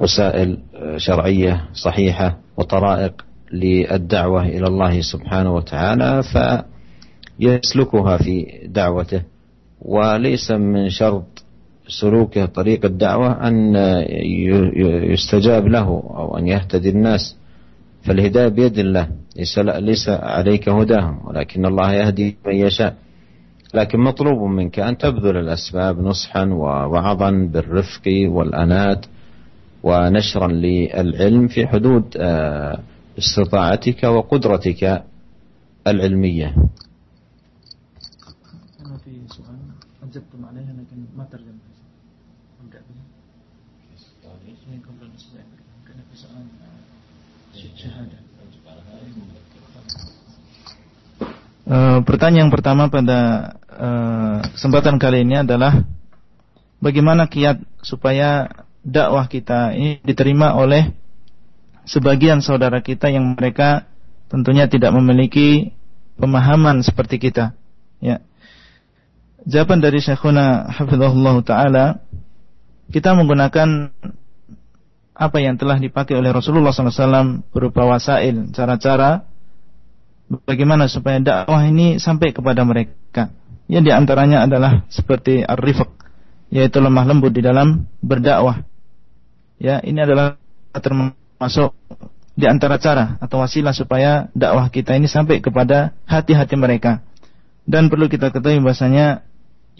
ووسائل 0.00 0.58
شرعية 0.96 1.64
صحيحة 1.72 2.36
وطرائق 2.56 3.12
للدعوة 3.52 4.42
إلى 4.46 4.66
الله 4.66 5.00
سبحانه 5.00 5.54
وتعالى 5.54 6.22
فيسلكها 7.38 8.16
في 8.16 8.46
دعوته 8.66 9.22
وليس 9.82 10.50
من 10.50 10.90
شرط 10.90 11.33
سلوكه 11.88 12.46
طريق 12.46 12.84
الدعوة 12.84 13.48
أن 13.48 13.74
يستجاب 15.12 15.66
له 15.68 15.86
أو 16.16 16.38
أن 16.38 16.48
يهتدي 16.48 16.88
الناس. 16.88 17.36
فالهداية 18.02 18.48
بيد 18.48 18.78
الله 18.78 19.08
ليس, 19.36 19.58
ليس 19.58 20.08
عليك 20.08 20.68
هداهم 20.68 21.20
ولكن 21.24 21.66
الله 21.66 21.92
يهدي 21.92 22.36
من 22.46 22.54
يشاء. 22.54 22.94
لكن 23.74 24.00
مطلوب 24.00 24.50
منك 24.50 24.78
أن 24.78 24.98
تبذل 24.98 25.36
الأسباب 25.36 26.00
نصحا 26.00 26.44
ووعظا 26.44 27.30
بالرفق 27.52 28.02
والأنات 28.28 29.06
ونشرا 29.82 30.48
للعلم 30.48 31.48
في 31.48 31.66
حدود 31.66 32.04
استطاعتك 33.18 34.04
وقدرتك 34.04 35.02
العلمية. 35.86 36.54
Uh, 51.64 52.04
pertanyaan 52.04 52.52
pertama 52.52 52.92
pada 52.92 53.20
uh, 53.72 54.44
kesempatan 54.52 55.00
kali 55.00 55.24
ini 55.24 55.40
adalah 55.40 55.80
bagaimana 56.76 57.24
kiat 57.24 57.56
supaya 57.80 58.52
dakwah 58.84 59.24
kita 59.24 59.72
ini 59.72 59.96
diterima 60.04 60.52
oleh 60.60 60.92
sebagian 61.88 62.44
saudara 62.44 62.84
kita 62.84 63.08
yang 63.08 63.32
mereka 63.32 63.88
tentunya 64.28 64.68
tidak 64.68 64.92
memiliki 64.92 65.72
pemahaman 66.20 66.84
seperti 66.84 67.16
kita. 67.16 67.56
Ya. 67.96 68.20
Jawaban 69.48 69.80
dari 69.80 70.04
Syekhuna 70.04 70.68
Hafizahullah 70.68 71.36
Ta'ala 71.44 71.86
kita 72.92 73.16
menggunakan 73.16 73.88
apa 75.16 75.38
yang 75.40 75.56
telah 75.56 75.80
dipakai 75.80 76.12
oleh 76.12 76.28
Rasulullah 76.28 76.76
SAW 76.76 77.40
berupa 77.54 77.88
wasail, 77.88 78.52
cara-cara 78.52 79.24
bagaimana 80.28 80.88
supaya 80.88 81.20
dakwah 81.20 81.64
ini 81.68 82.00
sampai 82.00 82.32
kepada 82.32 82.64
mereka. 82.64 83.30
Ya 83.64 83.80
di 83.80 83.88
antaranya 83.88 84.44
adalah 84.44 84.84
seperti 84.92 85.40
ar-rifq, 85.40 85.88
yaitu 86.52 86.78
lemah 86.80 87.04
lembut 87.08 87.32
di 87.32 87.40
dalam 87.40 87.88
berdakwah. 88.04 88.60
Ya, 89.56 89.80
ini 89.80 90.02
adalah 90.04 90.36
termasuk 90.74 91.72
di 92.34 92.44
antara 92.50 92.82
cara 92.82 93.16
atau 93.22 93.40
wasilah 93.40 93.70
supaya 93.70 94.28
dakwah 94.34 94.66
kita 94.68 94.98
ini 94.98 95.06
sampai 95.06 95.40
kepada 95.40 95.94
hati-hati 96.04 96.58
mereka. 96.58 97.00
Dan 97.64 97.88
perlu 97.88 98.10
kita 98.12 98.28
ketahui 98.28 98.60
bahasanya 98.60 99.24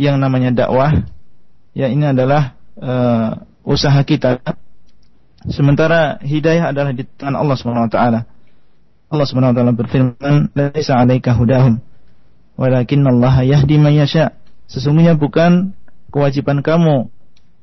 yang 0.00 0.16
namanya 0.16 0.54
dakwah 0.54 1.04
ya 1.76 1.90
ini 1.90 2.08
adalah 2.08 2.56
uh, 2.78 3.44
usaha 3.66 4.00
kita. 4.06 4.40
Sementara 5.44 6.16
hidayah 6.24 6.72
adalah 6.72 6.96
di 6.96 7.04
tangan 7.04 7.36
Allah 7.36 7.56
Subhanahu 7.60 7.86
wa 7.90 7.92
taala. 7.92 8.20
Allah 9.14 9.26
Subhanahu 9.30 9.54
wa 9.54 9.56
taala 9.56 9.72
berfirman, 9.72 10.50
"Laisa 10.58 10.98
'alaika 10.98 11.38
hudahum, 11.38 11.78
Allah 12.58 13.34
yahdi 13.46 13.78
man 13.78 13.94
yasha." 13.94 14.34
Sesungguhnya 14.66 15.14
bukan 15.14 15.72
kewajiban 16.10 16.66
kamu 16.66 17.08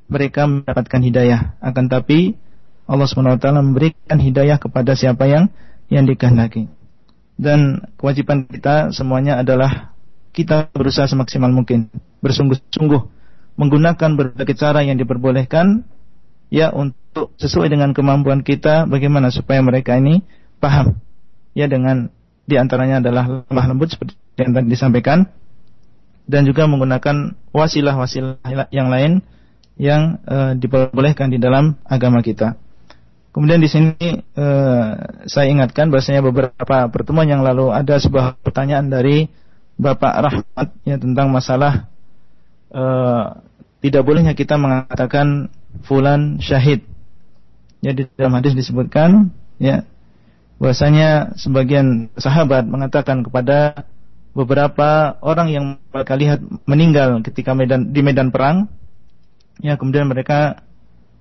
mereka 0.07 0.47
mendapatkan 0.47 1.01
hidayah, 1.03 1.59
akan 1.59 1.91
tapi 1.91 2.39
Allah 2.87 3.07
Subhanahu 3.07 3.35
wa 3.35 3.41
taala 3.41 3.59
memberikan 3.59 4.17
hidayah 4.17 4.55
kepada 4.55 4.95
siapa 4.95 5.27
yang 5.27 5.51
yang 5.91 6.07
dikehendaki. 6.07 6.71
Dan 7.35 7.83
kewajiban 7.99 8.47
kita 8.47 8.95
semuanya 8.95 9.43
adalah 9.43 9.91
kita 10.31 10.71
berusaha 10.71 11.11
semaksimal 11.11 11.51
mungkin, 11.51 11.91
bersungguh-sungguh 12.23 13.01
menggunakan 13.59 14.09
berbagai 14.15 14.55
cara 14.55 14.87
yang 14.87 14.95
diperbolehkan 14.95 15.83
ya 16.47 16.71
untuk 16.71 17.35
sesuai 17.35 17.67
dengan 17.67 17.91
kemampuan 17.91 18.43
kita 18.43 18.87
bagaimana 18.87 19.27
supaya 19.31 19.59
mereka 19.59 19.99
ini 19.99 20.23
paham 20.63 20.99
ya 21.57 21.67
dengan 21.67 22.11
di 22.47 22.55
antaranya 22.57 22.99
adalah 22.99 23.45
lemah 23.47 23.65
lembut 23.71 23.93
seperti 23.93 24.17
yang 24.39 24.51
tadi 24.55 24.67
disampaikan 24.71 25.29
dan 26.27 26.47
juga 26.47 26.65
menggunakan 26.67 27.35
wasilah-wasilah 27.51 28.71
yang 28.71 28.87
lain 28.87 29.23
yang 29.75 30.21
e, 30.23 30.59
diperbolehkan 30.59 31.33
di 31.33 31.41
dalam 31.41 31.79
agama 31.87 32.21
kita. 32.21 32.55
Kemudian 33.31 33.63
di 33.63 33.69
sini 33.71 33.95
e, 34.19 34.47
saya 35.27 35.47
ingatkan 35.47 35.87
bahwasanya 35.87 36.21
beberapa 36.21 36.87
pertemuan 36.91 37.27
yang 37.27 37.41
lalu 37.41 37.71
ada 37.71 37.97
sebuah 37.97 38.39
pertanyaan 38.43 38.91
dari 38.91 39.31
Bapak 39.79 40.13
Rahmat 40.13 40.67
ya 40.85 40.99
tentang 40.99 41.31
masalah 41.31 41.87
e, 42.69 42.83
tidak 43.81 44.03
bolehnya 44.05 44.37
kita 44.37 44.59
mengatakan 44.59 45.49
fulan 45.87 46.37
syahid. 46.43 46.85
Ya 47.81 47.97
di 47.97 48.05
dalam 48.13 48.37
hadis 48.37 48.53
disebutkan 48.53 49.33
ya 49.57 49.89
bahwasanya 50.61 51.33
sebagian 51.41 52.13
sahabat 52.13 52.69
mengatakan 52.69 53.25
kepada 53.25 53.89
beberapa 54.37 55.17
orang 55.25 55.47
yang 55.49 55.65
mereka 55.89 56.13
lihat 56.13 56.39
meninggal 56.69 57.17
ketika 57.25 57.57
medan 57.57 57.89
di 57.89 58.05
medan 58.05 58.29
perang 58.29 58.69
ya 59.59 59.75
kemudian 59.75 60.05
mereka 60.05 60.61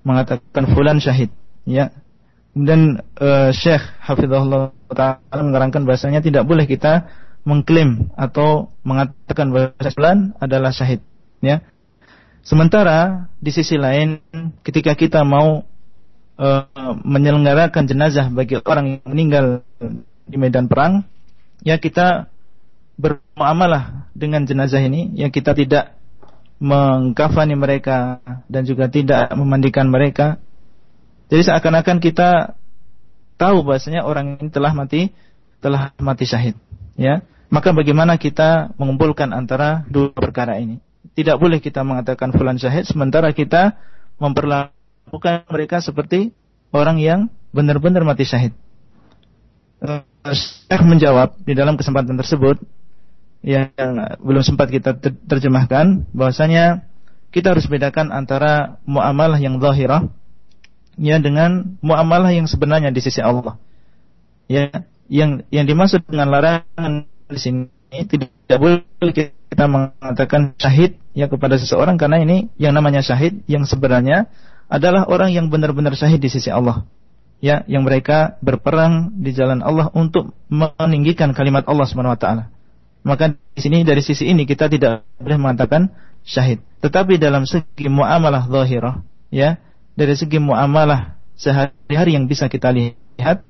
mengatakan 0.05 0.69
fulan 0.71 1.01
syahid 1.01 1.33
Ya. 1.65 1.93
Kemudian 2.51 2.99
uh, 3.21 3.49
Syekh 3.55 3.79
Hafizahullah 4.03 4.75
Ta'ala 4.91 5.39
menerangkan 5.39 5.87
bahasanya 5.87 6.19
tidak 6.19 6.43
boleh 6.43 6.67
kita 6.67 7.07
mengklaim 7.47 8.11
atau 8.19 8.75
mengatakan 8.83 9.55
bahwa 9.55 9.71
fulan 9.79 10.35
adalah 10.41 10.75
syahid. 10.75 10.99
Ya. 11.39 11.63
Sementara 12.43 13.31
di 13.39 13.53
sisi 13.53 13.79
lain 13.79 14.19
ketika 14.65 14.97
kita 14.97 15.23
mau 15.23 15.63
uh, 16.39 16.67
menyelenggarakan 17.01 17.87
jenazah 17.87 18.27
bagi 18.31 18.59
orang 18.61 18.99
yang 18.99 19.03
meninggal 19.07 19.45
di 20.27 20.37
medan 20.39 20.71
perang, 20.71 21.07
ya 21.65 21.79
kita 21.81 22.31
bermuamalah 22.95 24.11
dengan 24.13 24.45
jenazah 24.45 24.83
ini, 24.83 25.15
ya 25.17 25.33
kita 25.33 25.57
tidak 25.57 25.97
mengkafani 26.61 27.57
mereka 27.57 28.21
dan 28.45 28.63
juga 28.69 28.85
tidak 28.85 29.33
memandikan 29.33 29.89
mereka 29.89 30.37
jadi 31.31 31.47
seakan-akan 31.47 32.03
kita 32.03 32.59
tahu 33.39 33.63
bahasanya 33.63 34.03
orang 34.03 34.35
ini 34.35 34.51
telah 34.51 34.75
mati 34.75 35.15
telah 35.63 35.95
mati 35.95 36.27
syahid, 36.27 36.59
ya. 36.99 37.23
Maka 37.47 37.71
bagaimana 37.71 38.19
kita 38.19 38.75
mengumpulkan 38.75 39.31
antara 39.31 39.87
dua 39.87 40.11
perkara 40.11 40.59
ini? 40.59 40.83
Tidak 41.15 41.39
boleh 41.39 41.63
kita 41.63 41.87
mengatakan 41.87 42.35
fulan 42.35 42.59
syahid 42.59 42.83
sementara 42.83 43.31
kita 43.31 43.79
memperlakukan 44.19 44.75
mereka 45.49 45.81
seperti 45.81 46.35
orang 46.71 47.01
yang 47.01 47.19
benar-benar 47.51 48.05
mati 48.05 48.23
syahid. 48.23 48.53
Syekh 50.21 50.83
menjawab 50.85 51.41
di 51.41 51.57
dalam 51.57 51.73
kesempatan 51.73 52.13
tersebut 52.15 52.61
yang 53.41 53.73
belum 54.21 54.45
sempat 54.45 54.69
kita 54.69 54.93
terjemahkan 55.01 56.05
bahwasanya 56.13 56.85
kita 57.33 57.57
harus 57.57 57.65
bedakan 57.65 58.13
antara 58.13 58.77
muamalah 58.85 59.41
yang 59.41 59.57
zahirah 59.57 60.13
ya 61.01 61.17
dengan 61.17 61.79
muamalah 61.81 62.29
yang 62.29 62.45
sebenarnya 62.45 62.93
di 62.93 63.01
sisi 63.01 63.23
Allah. 63.23 63.57
Ya, 64.45 64.85
yang 65.09 65.47
yang 65.49 65.65
dimaksud 65.65 66.05
dengan 66.05 66.29
larangan 66.29 67.09
di 67.31 67.39
sini 67.39 67.71
tidak 68.05 68.57
boleh 68.59 69.11
kita 69.51 69.65
mengatakan 69.67 70.53
syahid 70.59 70.99
ya 71.11 71.27
kepada 71.27 71.59
seseorang 71.59 71.99
karena 71.99 72.21
ini 72.23 72.51
yang 72.55 72.71
namanya 72.75 73.03
syahid 73.03 73.43
yang 73.47 73.67
sebenarnya 73.67 74.31
adalah 74.71 75.03
orang 75.11 75.35
yang 75.35 75.51
benar-benar 75.51 75.91
syahid 75.99 76.23
di 76.23 76.31
sisi 76.31 76.47
Allah. 76.47 76.87
Ya, 77.43 77.65
yang 77.67 77.83
mereka 77.83 78.39
berperang 78.39 79.17
di 79.19 79.35
jalan 79.35 79.59
Allah 79.65 79.91
untuk 79.91 80.31
meninggikan 80.47 81.35
kalimat 81.35 81.67
Allah 81.67 81.89
Subhanahu 81.89 82.15
wa 82.15 82.21
taala. 82.21 82.43
Maka 83.01 83.33
di 83.33 83.59
sini 83.59 83.81
dari 83.83 83.99
sisi 83.99 84.29
ini 84.29 84.47
kita 84.47 84.69
tidak 84.71 85.03
boleh 85.19 85.41
mengatakan 85.41 85.89
syahid. 86.23 86.61
Tetapi 86.79 87.17
dalam 87.17 87.49
segi 87.49 87.89
muamalah 87.89 88.45
zahirah, 88.45 89.01
ya, 89.33 89.57
dari 89.97 90.13
segi 90.13 90.37
muamalah 90.37 91.17
sehari-hari 91.33 92.13
yang 92.13 92.29
bisa 92.29 92.45
kita 92.45 92.69
lihat 92.69 93.41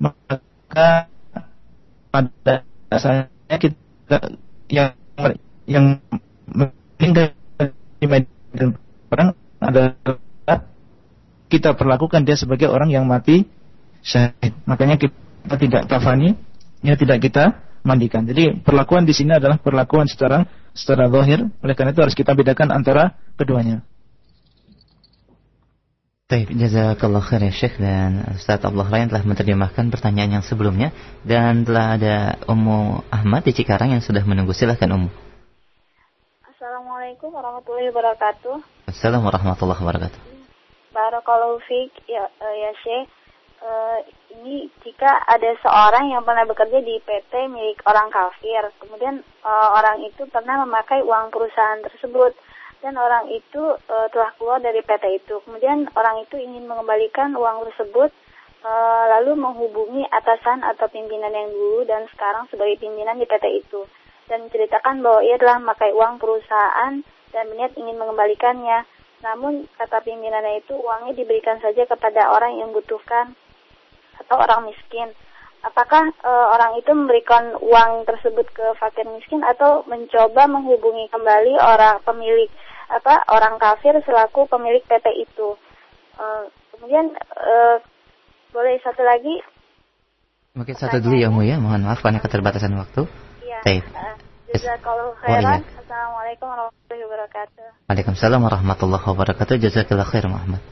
maka 0.00 1.08
pada 2.08 2.54
dasarnya 2.88 3.56
kita 3.60 4.16
yang 4.72 4.92
yang 5.68 5.86
meninggal 6.48 7.36
di 8.00 8.06
medan 8.08 8.76
perang 9.08 9.36
adalah 9.66 9.94
kita 11.46 11.78
perlakukan 11.78 12.26
dia 12.26 12.34
sebagai 12.34 12.66
orang 12.70 12.90
yang 12.90 13.06
mati 13.06 13.46
syahid. 14.02 14.54
Makanya 14.66 14.98
kita 14.98 15.54
tidak 15.58 15.82
kafani, 15.86 16.34
ya 16.82 16.98
tidak 16.98 17.22
kita 17.22 17.62
mandikan. 17.86 18.26
Jadi 18.26 18.62
perlakuan 18.62 19.06
di 19.06 19.14
sini 19.14 19.38
adalah 19.38 19.62
perlakuan 19.62 20.10
secara 20.10 20.46
secara 20.74 21.06
zahir. 21.06 21.46
Oleh 21.62 21.74
karena 21.78 21.94
itu 21.94 22.02
harus 22.02 22.18
kita 22.18 22.34
bedakan 22.34 22.74
antara 22.74 23.14
keduanya. 23.38 23.86
Baik, 26.26 26.50
jazakallah 26.58 27.22
khair 27.22 27.38
ya 27.46 27.54
Syekh 27.54 27.78
dan 27.78 28.34
Ustaz 28.34 28.58
Abdullah 28.58 28.90
Ryan 28.90 29.14
telah 29.14 29.22
menerjemahkan 29.22 29.94
pertanyaan 29.94 30.42
yang 30.42 30.42
sebelumnya 30.42 30.90
dan 31.22 31.62
telah 31.62 31.94
ada 31.94 32.42
Ummu 32.50 33.06
Ahmad 33.14 33.46
di 33.46 33.54
Cikarang 33.54 33.94
yang 33.94 34.02
sudah 34.02 34.26
menunggu. 34.26 34.50
Silahkan 34.50 34.90
Ummu. 34.90 35.06
Assalamualaikum 36.50 37.30
warahmatullahi 37.30 37.94
wabarakatuh. 37.94 38.75
Assalamualaikum 38.96 39.28
warahmatullahi 39.28 39.80
wabarakatuh. 39.84 40.20
Barakallahu 40.96 41.60
fiik 41.68 41.92
ya, 42.08 42.32
uh, 42.32 42.54
ya 42.56 42.72
Syekh. 42.80 43.04
Uh, 43.60 44.00
ini 44.32 44.72
jika 44.88 45.20
ada 45.28 45.52
seorang 45.60 46.16
yang 46.16 46.24
pernah 46.24 46.48
bekerja 46.48 46.80
di 46.80 46.96
PT 47.04 47.28
milik 47.52 47.84
orang 47.84 48.08
kafir, 48.08 48.64
kemudian 48.80 49.20
uh, 49.44 49.68
orang 49.76 50.00
itu 50.00 50.24
pernah 50.32 50.64
memakai 50.64 51.04
uang 51.04 51.28
perusahaan 51.28 51.76
tersebut 51.84 52.40
dan 52.80 52.96
orang 52.96 53.28
itu 53.32 53.76
e, 53.88 53.96
telah 54.12 54.32
keluar 54.36 54.64
dari 54.64 54.80
PT 54.84 55.04
itu. 55.20 55.44
Kemudian 55.44 55.92
orang 55.96 56.24
itu 56.24 56.36
ingin 56.40 56.68
mengembalikan 56.68 57.32
uang 57.36 57.68
tersebut 57.72 58.12
lalu 59.12 59.32
menghubungi 59.32 60.04
atasan 60.12 60.60
atau 60.60 60.88
pimpinan 60.92 61.32
yang 61.32 61.48
dulu 61.52 61.88
dan 61.88 62.04
sekarang 62.12 62.48
sebagai 62.52 62.76
pimpinan 62.80 63.16
di 63.16 63.24
PT 63.24 63.64
itu 63.64 63.88
dan 64.28 64.44
menceritakan 64.44 65.00
bahwa 65.00 65.20
ia 65.24 65.38
telah 65.40 65.56
memakai 65.62 65.94
uang 65.94 66.18
perusahaan 66.20 67.00
dan 67.36 67.52
berniat 67.52 67.76
ingin 67.76 68.00
mengembalikannya. 68.00 68.88
Namun 69.20 69.68
kata 69.76 70.00
pimpinannya 70.00 70.64
itu 70.64 70.72
uangnya 70.72 71.12
diberikan 71.12 71.60
saja 71.60 71.84
kepada 71.84 72.32
orang 72.32 72.56
yang 72.56 72.72
membutuhkan 72.72 73.36
atau 74.24 74.36
orang 74.40 74.72
miskin. 74.72 75.12
Apakah 75.60 76.08
e, 76.08 76.30
orang 76.30 76.80
itu 76.80 76.88
memberikan 76.96 77.60
uang 77.60 78.08
tersebut 78.08 78.48
ke 78.56 78.66
fakir 78.80 79.04
miskin 79.12 79.44
atau 79.44 79.84
mencoba 79.84 80.48
menghubungi 80.48 81.12
kembali 81.12 81.60
orang 81.60 82.00
pemilik 82.08 82.48
apa 82.86 83.26
orang 83.28 83.60
kafir 83.60 83.98
selaku 84.06 84.46
pemilik 84.46 84.80
PT 84.86 85.26
itu. 85.26 85.58
Uh, 86.16 86.48
kemudian 86.72 87.12
uh, 87.34 87.76
boleh 88.54 88.78
satu 88.80 89.02
lagi? 89.02 89.42
Mungkin 90.54 90.78
satu 90.78 91.02
dulu 91.02 91.18
ya 91.18 91.28
Mu 91.28 91.44
ya, 91.44 91.60
mohon 91.60 91.84
maaf 91.84 92.00
karena 92.00 92.22
keterbatasan 92.22 92.72
waktu. 92.78 93.04
Iya. 93.42 93.58
Baik. 93.66 93.84
Uh, 93.90 94.16
khairan. 94.62 95.60
Assalamualaikum 95.60 96.46
warahmatullahi 96.48 97.02
wabarakatuh. 97.04 97.66
Waalaikumsalam 97.90 98.40
warahmatullahi 98.40 99.04
wabarakatuh. 99.04 99.54
Jazakallah 99.60 100.06
khair 100.08 100.24
Muhammad. 100.30 100.62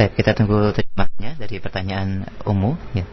Baik, 0.00 0.18
kita 0.18 0.34
tunggu 0.34 0.74
terjemahnya 0.74 1.38
dari 1.38 1.62
pertanyaan 1.62 2.26
Umu 2.42 2.74
ya. 2.90 3.06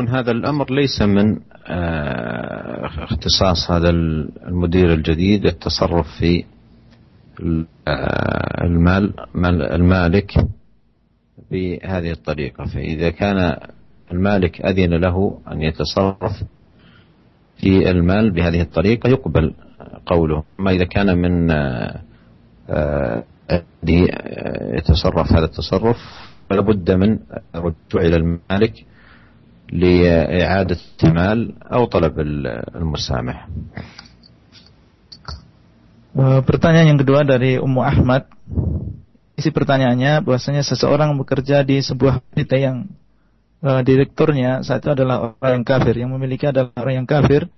يكون 0.00 0.14
هذا 0.16 0.30
الأمر 0.30 0.72
ليس 0.72 1.02
من 1.02 1.38
آه، 1.66 2.86
اختصاص 2.86 3.70
هذا 3.70 3.90
المدير 3.90 4.94
الجديد 4.94 5.46
التصرف 5.46 6.06
في 6.18 6.44
آه، 7.88 8.64
المال 8.64 9.12
المالك 9.72 10.46
بهذه 11.50 12.10
الطريقة. 12.10 12.64
فإذا 12.64 13.10
كان 13.10 13.56
المالك 14.12 14.60
أذن 14.60 14.94
له 14.94 15.38
أن 15.52 15.62
يتصرف 15.62 16.44
في 17.56 17.90
المال 17.90 18.30
بهذه 18.30 18.60
الطريقة 18.60 19.08
يقبل 19.08 19.54
قوله. 20.06 20.42
أما 20.60 20.70
إذا 20.70 20.84
كان 20.84 21.18
من 21.18 21.50
آه، 21.50 23.24
يتصرف 24.76 25.32
هذا 25.32 25.44
التصرف 25.44 25.96
فلا 26.50 26.60
بد 26.60 26.90
من 26.90 27.18
الرجوع 27.54 28.02
إلى 28.02 28.16
المالك 28.16 28.89
لإعادة 29.71 30.77
المال 31.03 31.39
أو 31.73 31.85
طلب 31.85 32.15
المسامح 32.75 33.37
Pertanyaan 36.47 36.95
yang 36.95 36.99
kedua 37.03 37.27
dari 37.27 37.59
Ummu 37.59 37.83
Ahmad 37.83 38.31
Isi 39.35 39.51
pertanyaannya 39.51 40.23
bahwasanya 40.23 40.63
seseorang 40.63 41.11
bekerja 41.19 41.59
di 41.67 41.83
sebuah 41.83 42.23
PT 42.31 42.51
yang 42.55 42.87
uh, 43.59 43.83
direkturnya 43.83 44.63
saat 44.63 44.79
itu 44.79 44.95
adalah 44.95 45.35
orang 45.43 45.59
yang 45.59 45.67
kafir 45.67 45.99
Yang 45.99 46.11
memiliki 46.15 46.47
adalah 46.47 46.71
orang 46.79 47.03
yang 47.03 47.07
kafir 47.09 47.51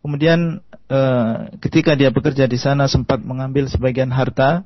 Kemudian 0.00 0.64
uh, 0.88 1.52
ketika 1.60 1.92
dia 1.92 2.08
bekerja 2.08 2.48
di 2.48 2.56
sana 2.56 2.88
sempat 2.88 3.20
mengambil 3.20 3.68
sebagian 3.68 4.08
harta 4.08 4.64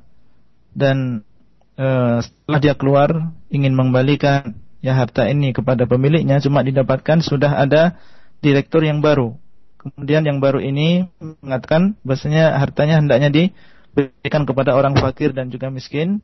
Dan 0.71 1.27
uh, 1.75 2.23
setelah 2.23 2.59
dia 2.63 2.75
keluar 2.79 3.35
ingin 3.51 3.75
mengembalikan 3.75 4.55
ya 4.80 4.96
harta 4.96 5.28
ini 5.28 5.52
kepada 5.52 5.84
pemiliknya 5.84 6.40
cuma 6.40 6.64
didapatkan 6.64 7.20
sudah 7.20 7.60
ada 7.60 8.00
direktur 8.40 8.84
yang 8.84 9.04
baru. 9.04 9.36
Kemudian 9.80 10.24
yang 10.28 10.44
baru 10.44 10.60
ini 10.60 11.08
mengatakan 11.20 11.96
bahasanya 12.04 12.56
hartanya 12.60 13.00
hendaknya 13.00 13.32
diberikan 13.32 14.44
kepada 14.44 14.76
orang 14.76 14.92
fakir 14.96 15.32
dan 15.32 15.48
juga 15.48 15.72
miskin. 15.72 16.20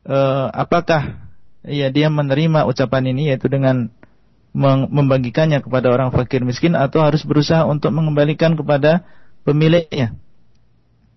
Uh, 0.00 0.48
apakah 0.56 1.28
ya 1.60 1.92
dia 1.92 2.08
menerima 2.08 2.64
ucapan 2.64 3.12
ini 3.12 3.28
yaitu 3.32 3.52
dengan 3.52 3.92
membagikannya 4.90 5.62
kepada 5.62 5.92
orang 5.92 6.10
fakir 6.10 6.42
miskin 6.42 6.74
atau 6.74 7.04
harus 7.04 7.22
berusaha 7.22 7.62
untuk 7.68 7.94
mengembalikan 7.94 8.58
kepada 8.58 9.06
pemiliknya. 9.46 10.16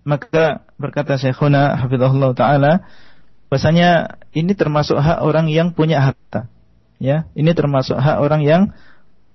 Maka 0.04 0.68
berkata 0.76 1.16
Syekhuna 1.16 1.80
hafizahullah 1.80 2.36
taala 2.36 2.74
bahasanya 3.50 4.20
ini 4.36 4.54
termasuk 4.54 5.00
hak 5.00 5.24
orang 5.24 5.50
yang 5.50 5.74
punya 5.74 6.12
harta. 6.12 6.53
Ya, 7.04 7.28
ini 7.36 7.52
termasuk 7.52 8.00
hak 8.00 8.24
orang 8.24 8.48
yang 8.48 8.72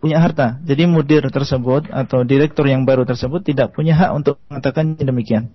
punya 0.00 0.24
harta. 0.24 0.56
Jadi 0.64 0.88
mudir 0.88 1.20
tersebut 1.28 1.92
atau 1.92 2.24
direktur 2.24 2.64
yang 2.64 2.88
baru 2.88 3.04
tersebut 3.04 3.44
tidak 3.44 3.76
punya 3.76 3.92
hak 3.92 4.10
untuk 4.16 4.40
mengatakan 4.48 4.96
demikian. 4.96 5.52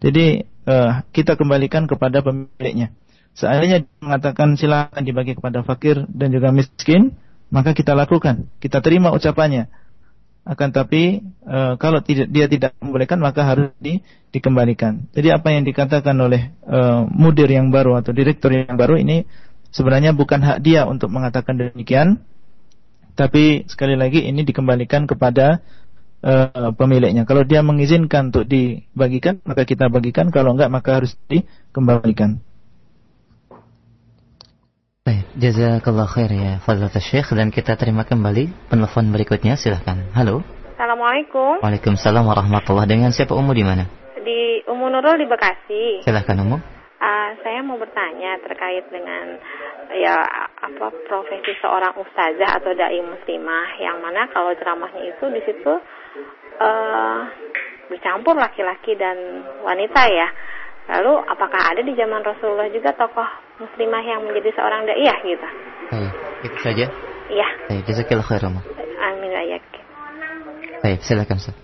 Jadi 0.00 0.48
uh, 0.64 1.04
kita 1.12 1.36
kembalikan 1.36 1.84
kepada 1.84 2.24
pemiliknya. 2.24 2.96
Seandainya 3.36 3.84
mengatakan 4.00 4.56
silakan 4.56 5.02
dibagi 5.04 5.34
kepada 5.34 5.66
fakir 5.66 6.06
dan 6.08 6.30
juga 6.30 6.54
miskin, 6.54 7.18
maka 7.50 7.74
kita 7.74 7.92
lakukan, 7.92 8.46
kita 8.62 8.78
terima 8.78 9.10
ucapannya. 9.10 9.66
Akan 10.44 10.76
tapi 10.76 11.24
e, 11.24 11.58
kalau 11.80 12.04
tidak 12.04 12.28
dia 12.28 12.44
tidak 12.44 12.76
membolehkan 12.76 13.16
maka 13.16 13.48
harus 13.48 13.72
di, 13.80 14.04
dikembalikan. 14.28 15.08
Jadi 15.16 15.32
apa 15.32 15.56
yang 15.56 15.64
dikatakan 15.64 16.12
oleh 16.20 16.52
e, 16.62 16.78
mudir 17.08 17.48
yang 17.48 17.72
baru 17.72 17.96
atau 17.96 18.12
direktur 18.12 18.52
yang 18.52 18.76
baru 18.76 19.00
ini 19.00 19.24
sebenarnya 19.74 20.14
bukan 20.14 20.40
hak 20.40 20.62
dia 20.62 20.86
untuk 20.86 21.10
mengatakan 21.10 21.58
demikian, 21.58 22.22
tapi 23.18 23.66
sekali 23.66 23.98
lagi 23.98 24.22
ini 24.22 24.46
dikembalikan 24.46 25.10
kepada 25.10 25.58
e, 26.22 26.32
pemiliknya. 26.78 27.26
Kalau 27.26 27.42
dia 27.42 27.60
mengizinkan 27.66 28.30
untuk 28.30 28.46
dibagikan 28.46 29.42
maka 29.42 29.66
kita 29.66 29.90
bagikan, 29.90 30.30
kalau 30.30 30.54
enggak 30.54 30.70
maka 30.70 31.02
harus 31.02 31.18
dikembalikan. 31.26 32.38
Baik, 35.04 35.28
jazakallah 35.36 36.08
khair 36.08 36.32
ya 36.32 36.52
Fadlat 36.64 36.96
Syekh 36.96 37.36
dan 37.36 37.52
kita 37.52 37.76
terima 37.76 38.08
kembali 38.08 38.72
penelpon 38.72 39.12
berikutnya 39.12 39.60
silahkan. 39.60 40.00
Halo. 40.16 40.40
Assalamualaikum. 40.74 41.60
Waalaikumsalam 41.60 42.24
warahmatullahi 42.24 42.88
Dengan 42.88 43.12
siapa 43.12 43.36
Umu 43.36 43.52
di 43.52 43.62
mana? 43.62 43.84
Di 44.24 44.64
Umu 44.64 44.88
Nurul 44.88 45.20
di 45.20 45.26
Bekasi. 45.28 46.02
Silahkan 46.08 46.40
Umu. 46.40 46.56
Uh, 46.94 47.30
saya 47.42 47.60
mau 47.60 47.76
bertanya 47.76 48.38
terkait 48.40 48.86
dengan 48.88 49.36
ya 49.92 50.14
apa 50.62 50.88
profesi 51.10 51.52
seorang 51.60 51.92
ustazah 52.00 52.62
atau 52.62 52.72
dai 52.72 53.02
muslimah 53.02 53.76
yang 53.82 54.00
mana 54.00 54.30
kalau 54.32 54.54
ceramahnya 54.56 55.12
itu 55.12 55.24
di 55.28 55.42
situ 55.44 55.74
uh, 56.62 57.18
bercampur 57.90 58.38
laki-laki 58.38 58.96
dan 58.96 59.44
wanita 59.66 60.02
ya. 60.08 60.28
Lalu 60.84 61.12
apakah 61.28 61.72
ada 61.72 61.80
di 61.80 61.96
zaman 61.96 62.20
Rasulullah 62.20 62.68
juga 62.68 62.92
tokoh 62.92 63.28
muslimah 63.60 64.02
yang 64.04 64.20
menjadi 64.24 64.52
seorang 64.52 64.84
daiyah 64.84 65.18
gitu? 65.24 65.48
Baik, 65.88 66.12
itu 66.44 66.58
saja. 66.60 66.86
Iya. 67.32 67.48
Baik, 67.72 67.82
jazakallahu 67.88 68.28
khairan. 68.28 68.60
Amin 69.00 69.30
ya 69.32 69.58
Baik, 70.84 71.00
silakan 71.00 71.40
Ustaz. 71.40 71.56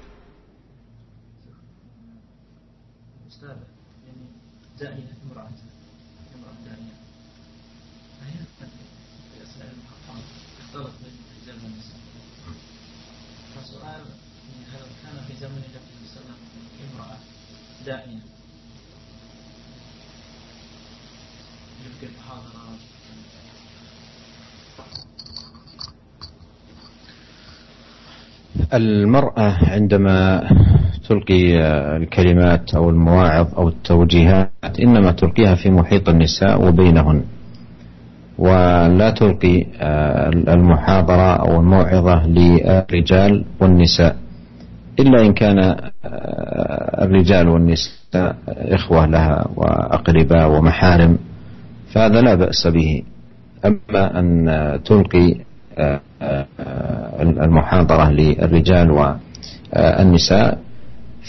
المرأة 28.75 29.57
عندما 29.71 30.43
تلقي 31.09 31.59
الكلمات 31.97 32.75
أو 32.75 32.91
المواعظ 32.91 33.55
أو 33.55 33.69
التوجيهات 33.69 34.81
إنما 34.81 35.13
تلقيها 35.13 35.55
في 35.55 35.71
محيط 35.71 36.09
النساء 36.09 36.69
وبينهن. 36.69 37.25
ولا 38.39 39.11
تلقي 39.11 39.67
المحاضرة 40.55 41.33
أو 41.37 41.61
الموعظة 41.61 42.27
للرجال 42.27 43.45
والنساء. 43.61 44.17
إلا 44.99 45.21
إن 45.27 45.33
كان 45.33 45.77
الرجال 47.03 47.49
والنساء 47.49 48.37
إخوة 48.49 49.07
لها 49.07 49.49
وأقرباء 49.57 50.51
ومحارم 50.51 51.19
فهذا 51.93 52.21
لا 52.21 52.35
بأس 52.35 52.67
به. 52.67 53.03
أما 53.65 54.19
أن 54.19 54.47
تلقي 54.85 55.35
المحاضرة 57.23 58.11
للرجال 58.11 58.91
والنساء 58.91 60.59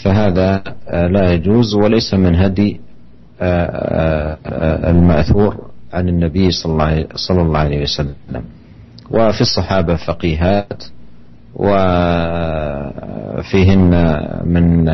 فهذا 0.04 0.62
لا 0.92 1.32
يجوز 1.32 1.74
وليس 1.74 2.14
من 2.14 2.34
هدي 2.36 2.80
المأثور 4.90 5.70
عن 5.92 6.08
النبي 6.08 6.50
صلى 6.50 7.06
الله 7.30 7.58
عليه 7.58 7.82
وسلم. 7.82 8.14
وفي 9.10 9.40
الصحابة 9.40 9.96
فقيهات 9.96 10.82
وفيهن 13.42 13.90
من 14.44 14.84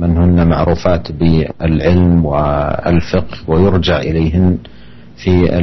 من 0.00 0.16
هن 0.16 0.48
معروفات 0.48 1.12
بالعلم 1.12 2.24
والفقه 2.24 3.36
ويرجع 3.48 3.98
إليهن 4.00 4.58
في 5.24 5.58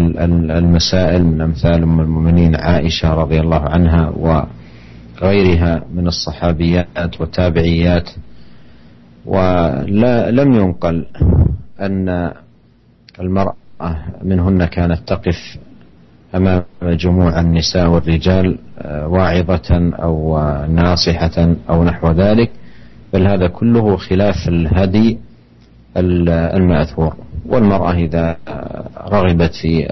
المسائل 0.58 1.26
من 1.26 1.42
أمثال 1.42 1.84
أم 1.84 2.00
المؤمنين 2.00 2.56
عائشة 2.56 3.14
رضي 3.14 3.40
الله 3.40 3.62
عنها 3.70 4.10
وغيرها 4.10 5.84
من 5.94 6.08
الصحابيات 6.08 7.22
والتابعيات. 7.22 8.10
ولا 9.26 10.32
لم 10.32 10.54
ينقل 10.54 11.06
أن 11.82 12.32
المرأة 13.20 13.96
منهن 14.24 14.66
كانت 14.66 15.00
تقف 15.08 15.58
أمام 16.36 16.64
جموع 16.84 17.40
النساء 17.40 17.88
والرجال 17.88 18.58
واعظة 18.86 19.70
أو 19.96 20.40
ناصحة 20.68 21.56
أو 21.70 21.84
نحو 21.84 22.12
ذلك 22.12 22.52
بل 23.14 23.28
هذا 23.28 23.48
كله 23.48 23.98
خلاف 23.98 24.48
الهدي 24.48 25.18
المأثور. 25.98 27.14
والمرأة 27.46 27.94
إذا 27.94 28.38
رغبت 29.08 29.54
في 29.56 29.88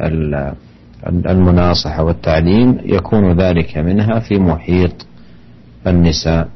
المناصحة 1.07 2.03
والتعليم 2.03 2.77
يكون 2.83 3.39
ذلك 3.39 3.77
منها 3.77 4.19
في 4.19 4.39
محيط 4.39 5.05
النساء. 5.87 6.49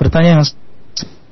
Pertanyaan 0.00 0.48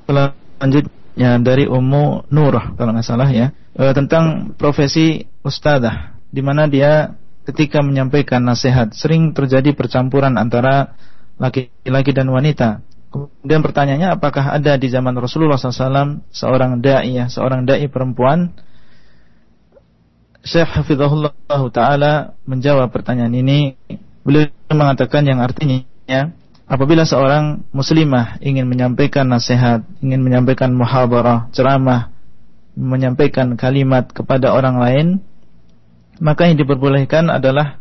selanjutnya 0.04 0.92
dari 1.18 1.66
Ummu 1.66 2.30
Nur 2.30 2.54
kalau 2.78 2.90
nggak 2.94 3.06
salah 3.06 3.28
ya 3.28 3.50
e, 3.74 3.90
tentang 3.90 4.54
profesi 4.54 5.26
ustadzah 5.42 6.14
di 6.30 6.40
mana 6.40 6.70
dia 6.70 7.18
ketika 7.42 7.82
menyampaikan 7.82 8.44
nasihat 8.44 8.94
sering 8.94 9.34
terjadi 9.34 9.74
percampuran 9.74 10.38
antara 10.38 10.94
laki-laki 11.40 12.14
dan 12.14 12.30
wanita 12.30 12.86
Kemudian 13.08 13.64
pertanyaannya 13.64 14.20
apakah 14.20 14.52
ada 14.52 14.76
di 14.76 14.92
zaman 14.92 15.16
Rasulullah 15.16 15.56
SAW 15.56 16.28
seorang 16.28 16.84
dai 16.84 17.16
ya, 17.16 17.32
seorang 17.32 17.64
dai 17.64 17.88
perempuan? 17.88 18.52
Syekh 20.44 20.68
Hafizahullah 20.68 21.32
Taala 21.72 22.36
menjawab 22.44 22.92
pertanyaan 22.92 23.32
ini. 23.32 23.80
Beliau 24.28 24.52
mengatakan 24.68 25.24
yang 25.24 25.40
artinya 25.40 26.36
apabila 26.68 27.08
seorang 27.08 27.64
muslimah 27.72 28.38
ingin 28.44 28.68
menyampaikan 28.68 29.26
nasihat, 29.26 29.82
ingin 30.04 30.20
menyampaikan 30.20 30.70
muhadarah, 30.70 31.48
ceramah, 31.50 32.12
menyampaikan 32.78 33.58
kalimat 33.58 34.06
kepada 34.12 34.54
orang 34.54 34.76
lain, 34.78 35.06
maka 36.22 36.46
yang 36.46 36.60
diperbolehkan 36.60 37.32
adalah 37.32 37.80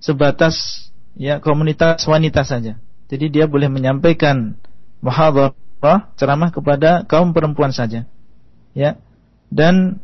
sebatas 0.00 0.88
ya 1.14 1.38
komunitas 1.38 2.02
wanita 2.08 2.42
saja 2.42 2.80
jadi 3.10 3.26
dia 3.26 3.44
boleh 3.50 3.66
menyampaikan 3.66 4.54
muhadharah 5.02 6.14
ceramah 6.14 6.54
kepada 6.54 7.02
kaum 7.10 7.34
perempuan 7.34 7.74
saja. 7.74 8.06
Ya. 8.70 9.02
Dan 9.50 9.98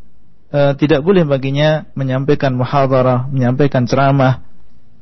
e, 0.51 0.75
tidak 0.75 1.07
boleh 1.07 1.23
baginya 1.23 1.87
menyampaikan 1.95 2.59
muhadharah, 2.59 3.31
menyampaikan 3.31 3.87
ceramah 3.87 4.43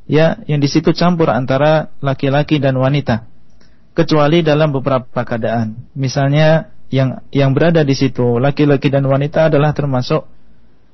ya 0.05 0.41
yang 0.45 0.61
di 0.61 0.69
situ 0.69 0.93
campur 0.93 1.29
antara 1.29 1.93
laki-laki 2.01 2.61
dan 2.61 2.77
wanita. 2.77 3.25
Kecuali 3.95 4.43
dalam 4.43 4.75
beberapa 4.75 5.23
keadaan. 5.23 5.87
Misalnya 5.95 6.75
yang 6.93 7.25
yang 7.33 7.51
berada 7.55 7.81
di 7.81 7.95
situ 7.97 8.37
laki-laki 8.37 8.93
dan 8.93 9.05
wanita 9.07 9.49
adalah 9.49 9.73
termasuk 9.73 10.27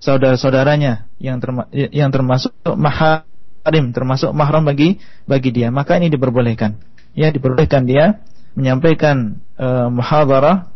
saudara-saudaranya 0.01 1.05
yang 1.19 1.37
terma, 1.37 1.67
yang 1.71 2.09
termasuk 2.09 2.51
mahrim 2.73 3.91
termasuk 3.93 4.31
mahram 4.31 4.65
bagi 4.65 4.97
bagi 5.27 5.51
dia 5.53 5.69
maka 5.69 5.99
ini 5.99 6.09
diperbolehkan 6.09 6.79
ya 7.13 7.29
diperbolehkan 7.29 7.85
dia 7.85 8.23
menyampaikan 8.57 9.39
uh, 9.59 9.91
muhadarah 9.91 10.71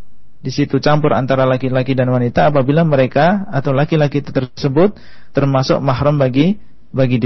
di 0.46 0.54
situ 0.54 0.78
campur 0.78 1.18
antara 1.18 1.42
laki-laki 1.48 1.98
dan 1.98 2.12
wanita 2.14 2.54
apabila 2.54 2.86
mereka 2.86 3.50
atau 3.50 3.74
laki-laki 3.74 4.22
tersebut 4.22 4.94
termasuk 5.34 5.82
mahram 5.82 6.22
bagi 6.22 6.62
bagi 6.94 7.18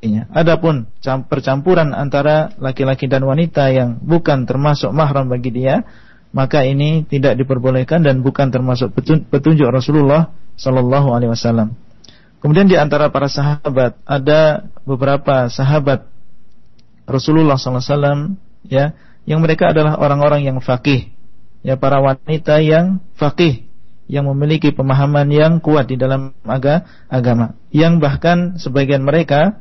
dirinya. 0.00 0.26
Adapun 0.32 0.88
percampuran 1.28 1.92
antara 1.92 2.56
laki-laki 2.56 3.06
dan 3.06 3.22
wanita 3.28 3.68
yang 3.68 4.00
bukan 4.00 4.48
termasuk 4.48 4.88
mahram 4.96 5.28
bagi 5.28 5.52
dia, 5.52 5.84
maka 6.32 6.64
ini 6.64 7.04
tidak 7.04 7.36
diperbolehkan 7.36 8.00
dan 8.00 8.24
bukan 8.24 8.48
termasuk 8.48 8.96
petunjuk 9.28 9.68
Rasulullah 9.68 10.32
sallallahu 10.56 11.12
alaihi 11.12 11.30
wasallam. 11.30 11.76
Kemudian 12.40 12.72
di 12.72 12.80
antara 12.80 13.12
para 13.12 13.28
sahabat 13.28 14.00
ada 14.08 14.64
beberapa 14.88 15.52
sahabat 15.52 16.08
Rasulullah 17.04 17.60
sallallahu 17.60 17.84
alaihi 17.84 17.92
wasallam 17.92 18.20
ya 18.64 18.84
yang 19.28 19.44
mereka 19.44 19.76
adalah 19.76 20.00
orang-orang 20.00 20.48
yang 20.48 20.56
fakih 20.64 21.12
ya 21.60 21.76
para 21.76 22.00
wanita 22.00 22.64
yang 22.64 23.04
fakih 23.20 23.68
yang 24.08 24.24
memiliki 24.26 24.72
pemahaman 24.72 25.28
yang 25.28 25.52
kuat 25.60 25.86
di 25.86 26.00
dalam 26.00 26.32
aga, 26.48 26.88
agama 27.12 27.60
yang 27.70 28.00
bahkan 28.00 28.56
sebagian 28.56 29.04
mereka 29.04 29.60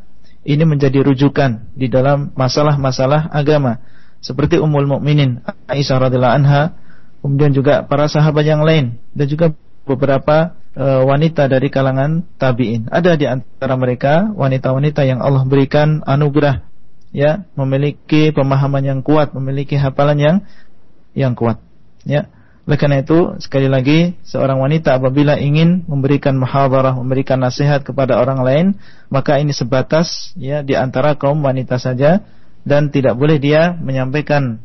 ini 0.50 0.66
menjadi 0.66 1.06
rujukan 1.06 1.70
di 1.78 1.86
dalam 1.86 2.34
masalah-masalah 2.34 3.30
agama 3.30 3.78
seperti 4.20 4.58
Ummul 4.58 4.90
Mukminin 4.90 5.46
Aisyah 5.70 6.10
radhiyallahu 6.10 6.38
anha 6.42 6.74
kemudian 7.22 7.54
juga 7.54 7.86
para 7.86 8.10
sahabat 8.10 8.44
yang 8.44 8.66
lain 8.66 8.98
dan 9.14 9.26
juga 9.30 9.54
beberapa 9.86 10.58
e, 10.74 10.86
wanita 11.06 11.46
dari 11.46 11.70
kalangan 11.70 12.26
tabi'in 12.42 12.90
ada 12.90 13.14
di 13.14 13.30
antara 13.30 13.78
mereka 13.78 14.34
wanita-wanita 14.34 15.06
yang 15.06 15.22
Allah 15.22 15.46
berikan 15.46 16.02
anugerah 16.04 16.66
ya 17.14 17.46
memiliki 17.54 18.34
pemahaman 18.34 18.82
yang 18.82 19.00
kuat 19.06 19.38
memiliki 19.38 19.78
hafalan 19.78 20.18
yang 20.18 20.38
yang 21.14 21.38
kuat 21.38 21.62
Ya. 22.08 22.32
Oleh 22.70 22.78
karena 22.78 23.02
itu, 23.02 23.34
sekali 23.42 23.66
lagi 23.66 24.14
seorang 24.22 24.62
wanita 24.62 24.94
apabila 25.02 25.42
ingin 25.42 25.90
memberikan 25.90 26.38
muhadarah, 26.38 26.94
memberikan 26.94 27.42
nasihat 27.42 27.82
kepada 27.82 28.22
orang 28.22 28.46
lain, 28.46 28.66
maka 29.10 29.42
ini 29.42 29.50
sebatas 29.58 30.38
ya 30.38 30.62
di 30.62 30.78
antara 30.78 31.18
kaum 31.18 31.42
wanita 31.42 31.82
saja 31.82 32.22
dan 32.62 32.94
tidak 32.94 33.18
boleh 33.18 33.42
dia 33.42 33.74
menyampaikan 33.74 34.62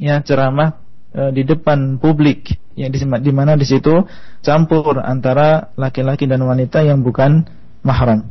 ya 0.00 0.24
ceramah 0.24 0.80
e, 1.12 1.36
di 1.36 1.44
depan 1.44 2.00
publik 2.00 2.56
ya 2.80 2.88
di, 2.88 2.96
di 2.96 3.32
mana 3.36 3.60
di 3.60 3.68
situ 3.68 4.08
campur 4.40 4.96
antara 4.96 5.68
laki-laki 5.76 6.24
dan 6.24 6.40
wanita 6.40 6.80
yang 6.80 7.04
bukan 7.04 7.44
mahram. 7.84 8.24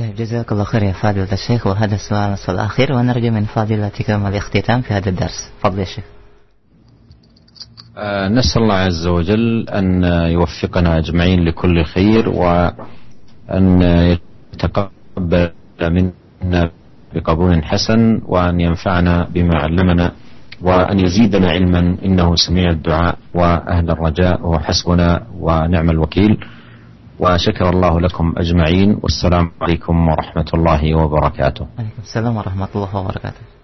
طيب 0.00 0.14
جزاك 0.14 0.52
الله 0.52 0.64
خير 0.64 0.82
يا 0.82 0.92
فاضلة 0.92 1.32
الشيخ 1.32 1.66
وهذا 1.66 1.94
السؤال 1.94 2.36
الأخير 2.48 2.92
ونرجو 2.92 3.30
من 3.30 3.44
فاضلتكم 3.44 4.26
الاختتام 4.26 4.80
في 4.80 4.94
هذا 4.94 5.08
الدرس. 5.08 5.52
فضل 5.62 5.78
يا 5.78 5.84
شيخ. 5.84 6.04
آه، 7.96 8.28
نسأل 8.28 8.62
الله 8.62 8.74
عز 8.74 9.06
وجل 9.06 9.68
أن 9.68 10.04
يوفقنا 10.04 10.98
أجمعين 10.98 11.44
لكل 11.44 11.84
خير 11.84 12.28
وأن 12.28 13.82
يتقبل 14.52 15.50
منا 15.82 16.70
بقبول 17.14 17.64
حسن 17.64 18.20
وأن 18.26 18.60
ينفعنا 18.60 19.28
بما 19.34 19.56
علمنا 19.58 20.12
وأن 20.62 21.00
يزيدنا 21.00 21.50
علما 21.50 21.96
إنه 22.04 22.36
سميع 22.36 22.70
الدعاء 22.70 23.18
وأهل 23.34 23.90
الرجاء 23.90 24.46
وحسبنا 24.46 25.26
ونعم 25.40 25.90
الوكيل. 25.90 26.36
وشكر 27.19 27.69
الله 27.69 27.93
لكم 27.99 28.25
أجمعين 28.37 28.99
والسلام 29.03 29.45
عليكم 29.61 29.95
ورحمة 30.07 30.49
الله 30.53 30.81
وبركاته 30.99 31.63
Waalaikumsalam 31.79 32.33
warahmatullahi 32.35 32.91
wabarakatuh 32.91 33.55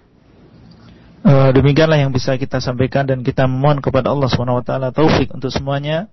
Uh, 1.21 1.53
demikianlah 1.53 2.01
yang 2.01 2.09
bisa 2.09 2.33
kita 2.33 2.57
sampaikan 2.57 3.05
dan 3.05 3.21
kita 3.21 3.45
mohon 3.45 3.77
kepada 3.77 4.09
Allah 4.09 4.25
swt 4.25 4.73
taufik 4.89 5.29
untuk 5.29 5.53
semuanya. 5.53 6.09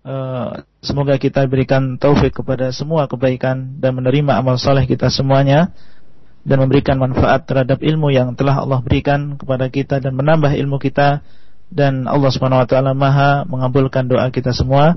Uh, 0.00 0.64
semoga 0.80 1.20
kita 1.20 1.44
berikan 1.44 2.00
taufik 2.00 2.32
kepada 2.32 2.72
semua 2.72 3.04
kebaikan 3.04 3.76
dan 3.76 3.92
menerima 4.00 4.32
amal 4.32 4.56
soleh 4.56 4.88
kita 4.88 5.12
semuanya 5.12 5.76
dan 6.48 6.56
memberikan 6.64 6.96
manfaat 6.96 7.44
terhadap 7.44 7.84
ilmu 7.84 8.08
yang 8.08 8.32
telah 8.32 8.64
Allah 8.64 8.80
berikan 8.80 9.36
kepada 9.36 9.68
kita 9.68 10.00
dan 10.00 10.16
menambah 10.16 10.56
ilmu 10.56 10.80
kita 10.80 11.20
dan 11.68 12.08
Allah 12.08 12.32
swt 12.32 12.72
maha 12.96 13.44
mengabulkan 13.44 14.08
doa 14.08 14.32
kita 14.32 14.56
semua. 14.56 14.96